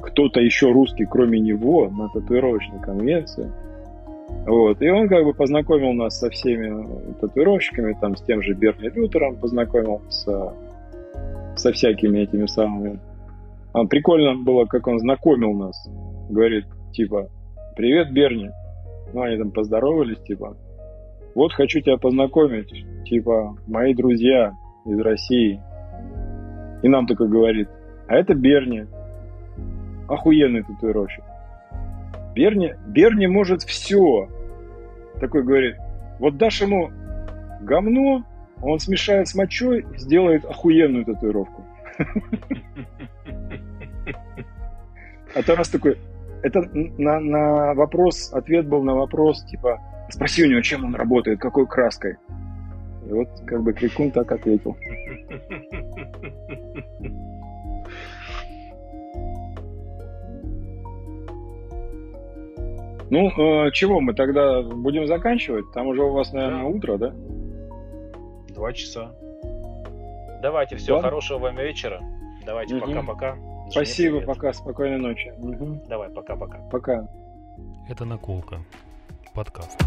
[0.00, 3.50] кто-то еще русский, кроме него, на татуировочной конвенции.
[4.46, 8.88] Вот, и он как бы познакомил нас со всеми татуировщиками, там, с тем же Берни
[8.88, 10.52] Лютером познакомил, со,
[11.56, 12.98] со всякими этими самыми.
[13.72, 15.88] А прикольно было, как он знакомил нас.
[16.28, 17.28] Говорит, типа,
[17.76, 18.50] привет, Берни.
[19.12, 20.56] Ну, они там поздоровались, типа,
[21.34, 22.72] вот хочу тебя познакомить,
[23.04, 24.52] типа, мои друзья
[24.84, 25.60] из России.
[26.82, 27.68] И нам только говорит,
[28.06, 28.86] а это Берни,
[30.08, 31.24] охуенный татуировщик.
[32.34, 34.28] Берни, Берни может все.
[35.20, 35.76] Такой говорит,
[36.18, 36.90] вот дашь ему
[37.62, 38.24] говно,
[38.62, 41.64] он смешает с мочой и сделает охуенную татуировку.
[45.34, 45.98] А Тарас такой,
[46.42, 49.80] это на, на вопрос, ответ был на вопрос, типа,
[50.10, 52.16] спроси у него, чем он работает, какой краской.
[53.08, 54.76] И вот как бы Крикун так ответил.
[63.10, 65.64] Ну, э, чего мы тогда будем заканчивать?
[65.72, 66.66] Там уже у вас, наверное, да.
[66.66, 67.14] утро, да?
[68.50, 69.14] Два часа.
[70.42, 71.08] Давайте, все, Ладно?
[71.08, 72.00] хорошего вам вечера.
[72.44, 73.32] Давайте, пока-пока.
[73.32, 73.47] Угу.
[73.70, 75.32] Спасибо, пока, спокойной ночи.
[75.38, 75.86] Угу.
[75.88, 76.58] Давай, пока-пока.
[76.70, 77.08] Пока.
[77.88, 78.60] Это наколка.
[79.34, 79.78] Подкаст.